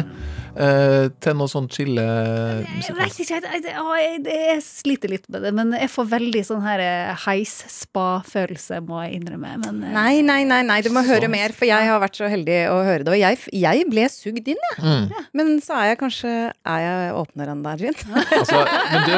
Eh, 0.55 1.07
til 1.21 1.35
noe 1.39 1.49
sånn 1.51 1.67
chille 1.71 2.01
Jeg 2.05 2.75
musikk? 2.77 2.97
vet 2.99 3.19
ikke, 3.19 3.39
jeg, 3.39 3.63
jeg, 3.65 3.75
jeg, 3.75 4.21
jeg 4.25 4.61
sliter 4.65 5.11
litt 5.11 5.27
med 5.31 5.43
det, 5.45 5.51
men 5.57 5.73
jeg 5.77 5.89
får 5.93 6.09
veldig 6.15 6.43
sånn 6.47 6.63
her 6.65 6.83
eh, 6.83 7.13
heis-spa-følelse, 7.25 8.79
må 8.87 9.01
jeg 9.05 9.19
innrømme. 9.19 9.53
Men, 9.63 9.83
eh, 9.83 9.93
Nei, 9.95 10.21
nei, 10.25 10.41
nei, 10.47 10.61
nei, 10.67 10.79
du 10.85 10.89
må 10.93 11.01
Sånn. 11.05 11.11
høre 11.15 11.29
mer, 11.31 11.53
for 11.55 11.67
jeg 11.69 11.87
har 11.89 11.99
vært 12.01 12.17
så 12.19 12.29
heldig 12.31 12.57
å 12.71 12.77
høre 12.85 13.03
det. 13.05 13.13
Og 13.15 13.19
jeg, 13.21 13.39
jeg 13.53 13.85
ble 13.91 14.05
sugd 14.11 14.47
inn, 14.51 14.61
jeg. 14.71 14.83
Mm. 14.85 15.25
Men 15.37 15.51
så 15.63 15.75
er 15.79 15.91
jeg 15.91 15.99
kanskje 16.01 16.31
Er 16.65 16.79
jeg 16.83 17.13
åpnere 17.19 17.53
enn 17.53 17.63
deg, 17.65 17.83
Gin? 17.85 18.15
Altså, 18.39 18.61
men 18.91 19.05
du, 19.07 19.13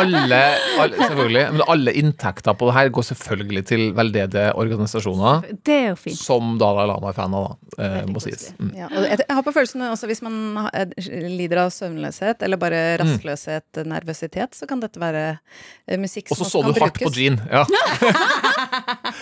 alle, 0.00 0.40
alle, 0.80 0.96
selvfølgelig, 1.00 1.44
men 1.56 1.62
alle 1.72 1.94
inntekter 2.00 2.56
på 2.58 2.68
det 2.68 2.74
her 2.76 2.90
går 2.94 3.06
selvfølgelig 3.10 3.62
til 3.70 3.84
veldedige 3.96 4.50
organisasjoner. 4.60 5.46
Det 5.66 5.76
er 5.76 5.88
jo 5.92 5.98
fint. 6.00 6.18
Som 6.20 6.54
Dalai 6.60 6.86
Lama 6.90 7.10
er 7.10 7.16
fan 7.16 7.34
av, 7.36 7.48
da, 7.76 7.82
eh, 7.86 8.04
må 8.10 8.22
sies. 8.22 8.50
Mm. 8.60 8.70
Ja, 8.78 8.88
og 8.90 9.06
jeg, 9.08 9.20
jeg 9.24 9.36
har 9.38 9.46
på 9.46 9.54
følelsen 9.56 9.86
også 9.90 10.10
hvis 10.10 10.22
man 10.26 10.36
har- 10.56 10.69
lider 11.36 11.64
av 11.64 11.70
søvnløshet, 11.74 12.42
eller 12.46 12.56
bare 12.60 12.80
Mm. 13.00 13.02
rastløshet, 13.04 13.80
nervøsitet, 13.86 14.54
så 14.54 14.66
kan 14.68 14.80
dette 14.80 15.00
være 15.00 15.38
eh, 15.88 15.96
musikk 15.98 16.30
Og 16.32 16.36
så 16.38 16.44
så 16.50 16.62
du 16.62 16.80
hardt 16.80 16.98
på. 17.00 17.10
Jean. 17.14 17.40
Ja. 17.50 17.64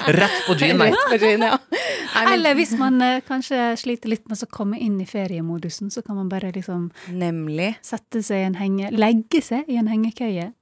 Rett 0.09 0.47
på 0.47 0.55
Jean, 0.59 0.79
nei. 0.81 0.91
På 1.11 1.17
Jean, 1.21 1.43
ja. 1.43 1.59
I 1.73 2.25
mean, 2.25 2.33
Eller 2.33 2.55
hvis 2.59 2.73
man 2.79 3.01
eh, 3.05 3.21
kanskje 3.27 3.73
sliter 3.81 4.09
litt 4.13 4.29
med 4.29 4.41
å 4.43 4.49
komme 4.51 4.79
inn 4.81 5.01
i 5.01 5.07
feriemodusen, 5.09 5.91
så 5.93 6.03
kan 6.05 6.17
man 6.19 6.29
bare 6.33 6.53
liksom 6.55 6.91
Nemlig. 7.13 7.75
sette 7.85 8.23
seg 8.25 8.43
i 8.45 8.47
en 8.49 8.57
henge... 8.61 8.91
Legge 8.97 9.43
seg 9.45 9.69
i 9.69 9.77
en 9.81 9.91
hengekøye 9.91 10.53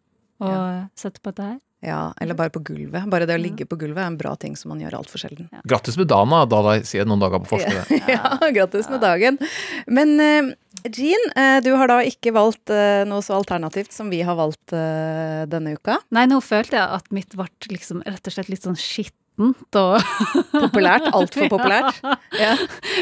og 0.44 0.90
sette 0.98 1.22
på 1.24 1.32
dette 1.32 1.46
her. 1.52 1.60
Ja, 1.86 2.10
eller 2.20 2.34
bare 2.34 2.50
på 2.50 2.60
gulvet. 2.64 3.04
Bare 3.12 3.26
det 3.28 3.36
å 3.36 3.40
ligge 3.40 3.66
på 3.68 3.76
gulvet 3.78 4.00
er 4.02 4.08
en 4.10 4.16
bra 4.18 4.32
ting 4.40 4.56
som 4.58 4.72
man 4.72 4.80
gjør 4.82 4.96
altfor 4.98 5.20
sjelden. 5.22 5.46
Grattis 5.68 5.96
med 6.00 6.08
dagen, 6.10 6.32
da, 6.32 6.60
da 6.64 6.72
sier 6.88 7.06
noen 7.06 7.20
dager 7.22 7.42
på 7.44 7.52
forskudd. 7.52 7.92
Ja, 8.16 8.36
grattis 8.56 8.88
med 8.90 9.00
dagen. 9.04 9.38
Men 9.86 10.14
eh, 10.20 10.48
Jean, 10.84 11.30
eh, 11.36 11.58
du 11.64 11.72
har 11.74 11.90
da 11.90 12.00
ikke 12.06 12.32
valgt 12.36 12.70
eh, 12.70 13.02
noe 13.08 13.24
så 13.24 13.36
alternativt 13.38 13.94
som 13.94 14.10
vi 14.12 14.20
har 14.26 14.36
valgt 14.38 14.74
eh, 14.76 15.44
denne 15.50 15.76
uka. 15.76 15.98
Nei, 16.14 16.26
nå 16.30 16.40
følte 16.44 16.78
jeg 16.78 16.98
at 17.00 17.08
mitt 17.14 17.34
ble 17.36 17.48
liksom 17.72 18.02
rett 18.06 18.28
og 18.28 18.34
slett 18.34 18.50
litt 18.52 18.66
sånn 18.66 18.78
skittent 18.78 19.78
og 19.80 19.98
Populært. 20.66 21.10
Altfor 21.12 21.50
populært. 21.52 21.98
Ja. 22.36 22.54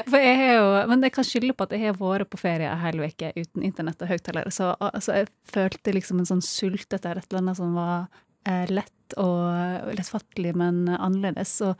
For 0.06 0.22
jeg 0.22 0.34
har 0.38 0.52
jo, 0.56 0.66
men 0.90 1.02
jeg 1.02 1.14
kan 1.14 1.26
skylde 1.26 1.54
på 1.56 1.66
at 1.66 1.72
jeg 1.74 1.88
har 1.88 1.96
vært 1.98 2.30
på 2.30 2.38
ferie 2.38 2.70
en 2.70 2.82
hel 2.82 3.00
uke 3.02 3.32
uten 3.36 3.64
internett 3.66 4.02
og 4.02 4.10
høyttaler. 4.10 4.50
Så 4.54 4.72
altså, 4.78 5.20
jeg 5.20 5.30
følte 5.50 5.94
liksom 5.94 6.20
en 6.22 6.28
sånn 6.28 6.44
sult 6.44 6.94
etter 6.94 7.18
et 7.18 7.26
eller 7.28 7.42
annet 7.42 7.58
som 7.58 7.74
var 7.76 8.06
eh, 8.48 8.66
lett 8.70 9.16
og 9.20 9.90
lettfattelig, 9.94 10.54
men 10.58 10.86
annerledes. 10.94 11.56
Og 11.66 11.74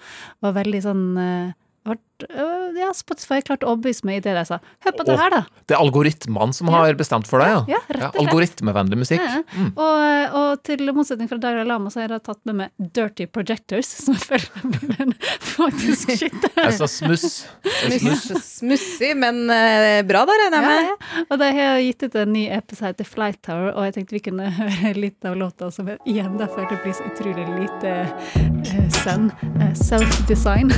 var 0.45 0.57
veldig 0.59 0.83
sånn 0.85 1.05
eh, 1.21 1.55
ble, 1.87 1.99
øh, 2.29 2.79
ja, 2.79 2.91
Spotify 2.97 3.41
klarte 3.45 3.69
å 3.69 3.75
overbevise 3.75 4.07
meg 4.09 4.21
i 4.21 4.25
det 4.25 4.35
de 4.39 4.45
sa. 4.49 4.61
Hør 4.85 4.97
på 4.99 5.07
det 5.09 5.19
her, 5.21 5.35
da! 5.35 5.43
Det 5.65 5.77
er 5.77 5.83
algoritmene 5.83 6.57
som 6.57 6.71
har 6.75 6.99
bestemt 6.99 7.29
for 7.31 7.43
deg, 7.43 7.55
ja? 7.55 7.63
Ja, 7.77 7.81
rett 7.89 8.07
og 8.11 8.19
slett. 8.19 8.21
algoritmevennlig 8.25 9.01
musikk. 9.05 9.25
Ja. 9.25 9.43
Mm. 9.55 9.71
Og, 9.75 10.39
og 10.41 10.65
til 10.67 10.95
motsetning 10.97 11.31
fra 11.31 11.41
Daria 11.43 11.65
Lama 11.69 11.93
så 11.93 12.03
har 12.03 12.17
jeg 12.17 12.25
tatt 12.27 12.41
med 12.49 12.61
meg 12.63 12.91
Dirty 12.97 13.27
Projectors, 13.31 13.91
som 14.05 14.17
jeg 14.17 14.25
føler 14.29 14.65
men 14.99 15.15
faktisk. 15.57 16.15
Altså 16.65 16.87
smuss. 16.89 17.45
Er 17.85 17.99
smuss. 17.99 18.29
Smussig, 18.59 19.13
men 19.19 19.45
eh, 19.53 20.01
bra 20.07 20.23
da, 20.29 20.37
regner 20.41 20.61
jeg 20.61 20.69
med. 20.69 20.89
Ja, 20.89 20.95
ja. 20.95 21.25
Og 21.29 21.41
de 21.41 21.49
har 21.59 21.81
gitt 21.83 22.05
ut 22.07 22.19
en 22.21 22.33
ny 22.35 22.45
episode 22.55 22.95
til 23.01 23.09
Flight 23.09 23.41
Tower, 23.45 23.73
og 23.75 23.89
jeg 23.89 23.97
tenkte 23.99 24.17
vi 24.17 24.23
kunne 24.29 24.49
høre 24.55 24.95
litt 24.97 25.29
av 25.29 25.37
låta 25.39 25.71
som 25.75 25.89
er 25.91 26.01
igjen 26.09 26.39
da 26.41 26.49
det 26.55 26.79
blir 26.83 26.95
så 26.97 27.07
utrolig 27.09 27.45
lite 27.59 27.93
uh, 28.07 28.89
sønn. 29.03 29.29
Uh, 29.59 29.69
Self-design. 29.79 30.73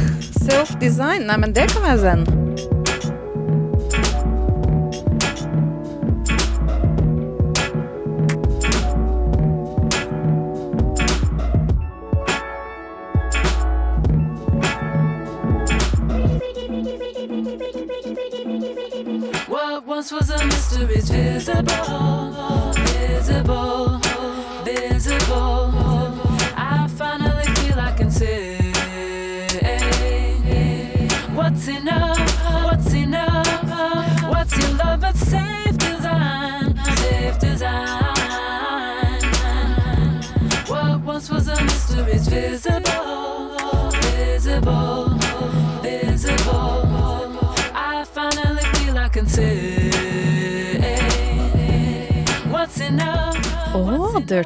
Self-design? 0.47 1.27
Nei, 1.29 1.36
men 1.38 1.53
det 1.53 1.68
kan. 1.68 2.27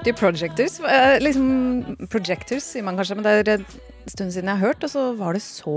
Å, 0.00 0.02
Dirty 0.02 0.16
Projectors. 0.16 0.78
Eh, 0.80 1.18
liksom, 1.20 2.06
projectors 2.08 2.64
sier 2.72 2.84
man 2.86 2.96
kanskje, 2.96 3.18
men 3.18 3.26
det 3.26 3.32
er 3.36 3.58
en 3.58 3.64
stund 4.08 4.32
siden 4.32 4.48
jeg 4.48 4.56
har 4.56 4.70
hørt, 4.70 4.84
og 4.86 4.88
så 4.88 5.02
var 5.18 5.36
det 5.36 5.42
så 5.44 5.74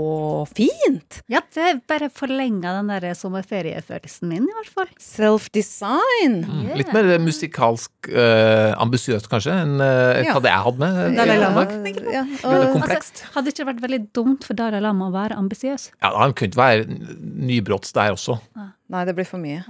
fint! 0.48 1.18
Ja, 1.28 1.42
det 1.52 1.82
bare 1.90 2.08
forlenga 2.08 2.72
den 2.78 2.88
der 2.88 3.12
sommerferiefølelsen 3.18 4.30
min, 4.32 4.46
i 4.48 4.54
hvert 4.56 4.70
fall. 4.72 4.88
Self-design! 4.96 6.38
Mm. 6.48 6.70
Litt 6.80 6.94
mer 6.96 7.10
musikalsk 7.20 8.08
eh, 8.08 8.72
ambisiøst, 8.80 9.28
kanskje, 9.28 9.58
enn 9.66 9.76
eh, 9.84 10.22
Ja. 10.24 10.32
hva 10.38 10.40
det 10.46 10.54
jeg 10.54 10.64
hadde 10.70 10.80
med. 10.86 11.18
Dalai 11.20 11.36
Lama. 11.42 11.66
Ja, 12.16 12.24
komplekst. 12.72 13.20
Altså, 13.26 13.32
hadde 13.36 13.50
det 13.50 13.54
ikke 13.58 13.68
vært 13.74 13.84
veldig 13.84 14.00
dumt 14.16 14.48
for 14.48 14.56
Dalai 14.56 14.80
Lama 14.80 15.10
å 15.10 15.14
være 15.14 15.36
ambisiøs? 15.36 15.90
Ja, 16.00 16.14
Han 16.16 16.32
kunne 16.32 16.48
ikke 16.54 16.64
være 16.64 16.88
nybrotts 17.44 17.92
der 17.92 18.16
også. 18.16 18.40
Nei, 18.92 19.02
det 19.08 19.14
blir 19.16 19.24
for 19.24 19.40
mye. 19.40 19.62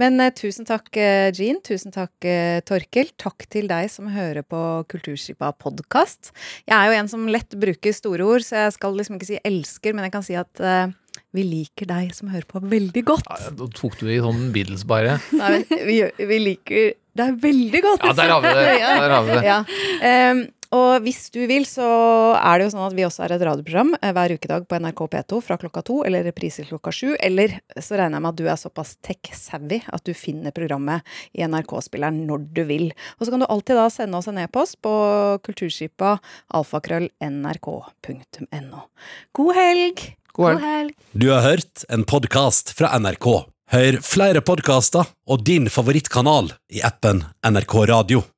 Men 0.00 0.18
uh, 0.18 0.32
tusen 0.34 0.66
takk, 0.66 0.88
eh, 0.98 1.28
Jean. 1.30 1.60
Tusen 1.62 1.94
takk, 1.94 2.12
uh, 2.26 2.58
Torkel. 2.66 3.12
Takk 3.20 3.46
til 3.54 3.68
deg 3.70 3.86
som 3.92 4.08
hører 4.10 4.42
på 4.42 4.62
Kulturskipa 4.90 5.52
podkast. 5.62 6.32
Jeg 6.66 6.74
er 6.74 6.90
jo 6.90 6.96
en 6.98 7.10
som 7.12 7.28
lett 7.30 7.54
bruker 7.54 7.94
store 7.94 8.26
ord, 8.26 8.42
så 8.42 8.64
jeg 8.64 8.74
skal 8.80 8.98
liksom 8.98 9.18
ikke 9.18 9.30
si 9.30 9.38
elsker, 9.46 9.94
men 9.94 10.08
jeg 10.08 10.14
kan 10.16 10.26
si 10.26 10.34
at 10.38 10.64
eh, 10.64 10.90
vi 11.38 11.44
liker 11.46 11.86
deg 11.86 12.10
som 12.16 12.32
hører 12.32 12.48
på, 12.50 12.62
veldig 12.66 13.04
godt. 13.06 13.30
Ja, 13.30 13.54
Da 13.62 13.70
tok 13.78 13.94
du 14.00 14.08
i 14.10 14.18
sånn 14.22 14.48
middels, 14.50 14.82
bare. 14.88 15.20
Nei, 15.38 15.54
men 15.70 15.86
vi, 15.86 16.00
vi 16.18 16.42
liker 16.42 16.92
deg 17.18 17.40
veldig 17.42 17.82
godt. 17.86 18.06
Ja, 18.10 18.14
der 18.18 18.34
har 18.34 18.42
vi 18.42 18.54
det. 18.58 18.66
Der 19.04 19.14
har 19.14 19.26
vi 19.26 19.38
det. 19.38 19.46
Ja. 19.46 19.58
Ehm, 20.06 20.46
og 20.74 21.02
hvis 21.04 21.30
du 21.32 21.46
vil, 21.48 21.64
så 21.64 21.86
er 22.36 22.58
det 22.58 22.64
jo 22.66 22.72
sånn 22.74 22.90
at 22.90 22.96
vi 22.96 23.04
også 23.06 23.22
er 23.24 23.32
et 23.34 23.44
radioprogram 23.48 23.90
eh, 24.02 24.12
hver 24.12 24.34
ukedag 24.36 24.62
på 24.68 24.78
NRK 24.82 25.00
P2 25.14 25.32
fra 25.46 25.56
klokka 25.60 25.80
to, 25.88 25.96
eller 26.04 26.26
reprise 26.28 26.62
klokka 26.68 26.90
sju. 26.92 27.10
Eller 27.24 27.48
så 27.72 27.92
regner 27.96 28.16
jeg 28.18 28.24
med 28.26 28.32
at 28.34 28.40
du 28.40 28.46
er 28.48 28.58
såpass 28.60 28.90
tech-savvy 29.06 29.78
at 29.88 30.02
du 30.04 30.12
finner 30.16 30.52
programmet 30.52 31.00
i 31.32 31.44
NRK-spilleren 31.48 32.26
når 32.28 32.38
du 32.52 32.62
vil. 32.68 32.86
Og 33.16 33.22
så 33.24 33.30
kan 33.32 33.42
du 33.42 33.46
alltid 33.48 33.74
da 33.80 33.86
sende 33.92 34.16
oss 34.20 34.28
en 34.28 34.42
e-post 34.44 34.74
på 34.84 34.92
kulturskipa 35.48 36.10
alfakrøll.nrk.no. 36.60 38.78
God 39.40 39.52
helg! 39.56 39.96
God 40.38 40.62
helg. 40.62 40.94
Du 41.16 41.32
har 41.32 41.40
hørt 41.42 41.84
en 41.88 42.04
podkast 42.06 42.70
fra 42.76 42.92
NRK. 43.00 43.26
Hør 43.72 43.98
flere 44.04 44.40
podkaster 44.44 45.08
og 45.28 45.44
din 45.44 45.68
favorittkanal 45.72 46.52
i 46.72 46.80
appen 46.86 47.24
NRK 47.44 47.74
Radio. 47.90 48.28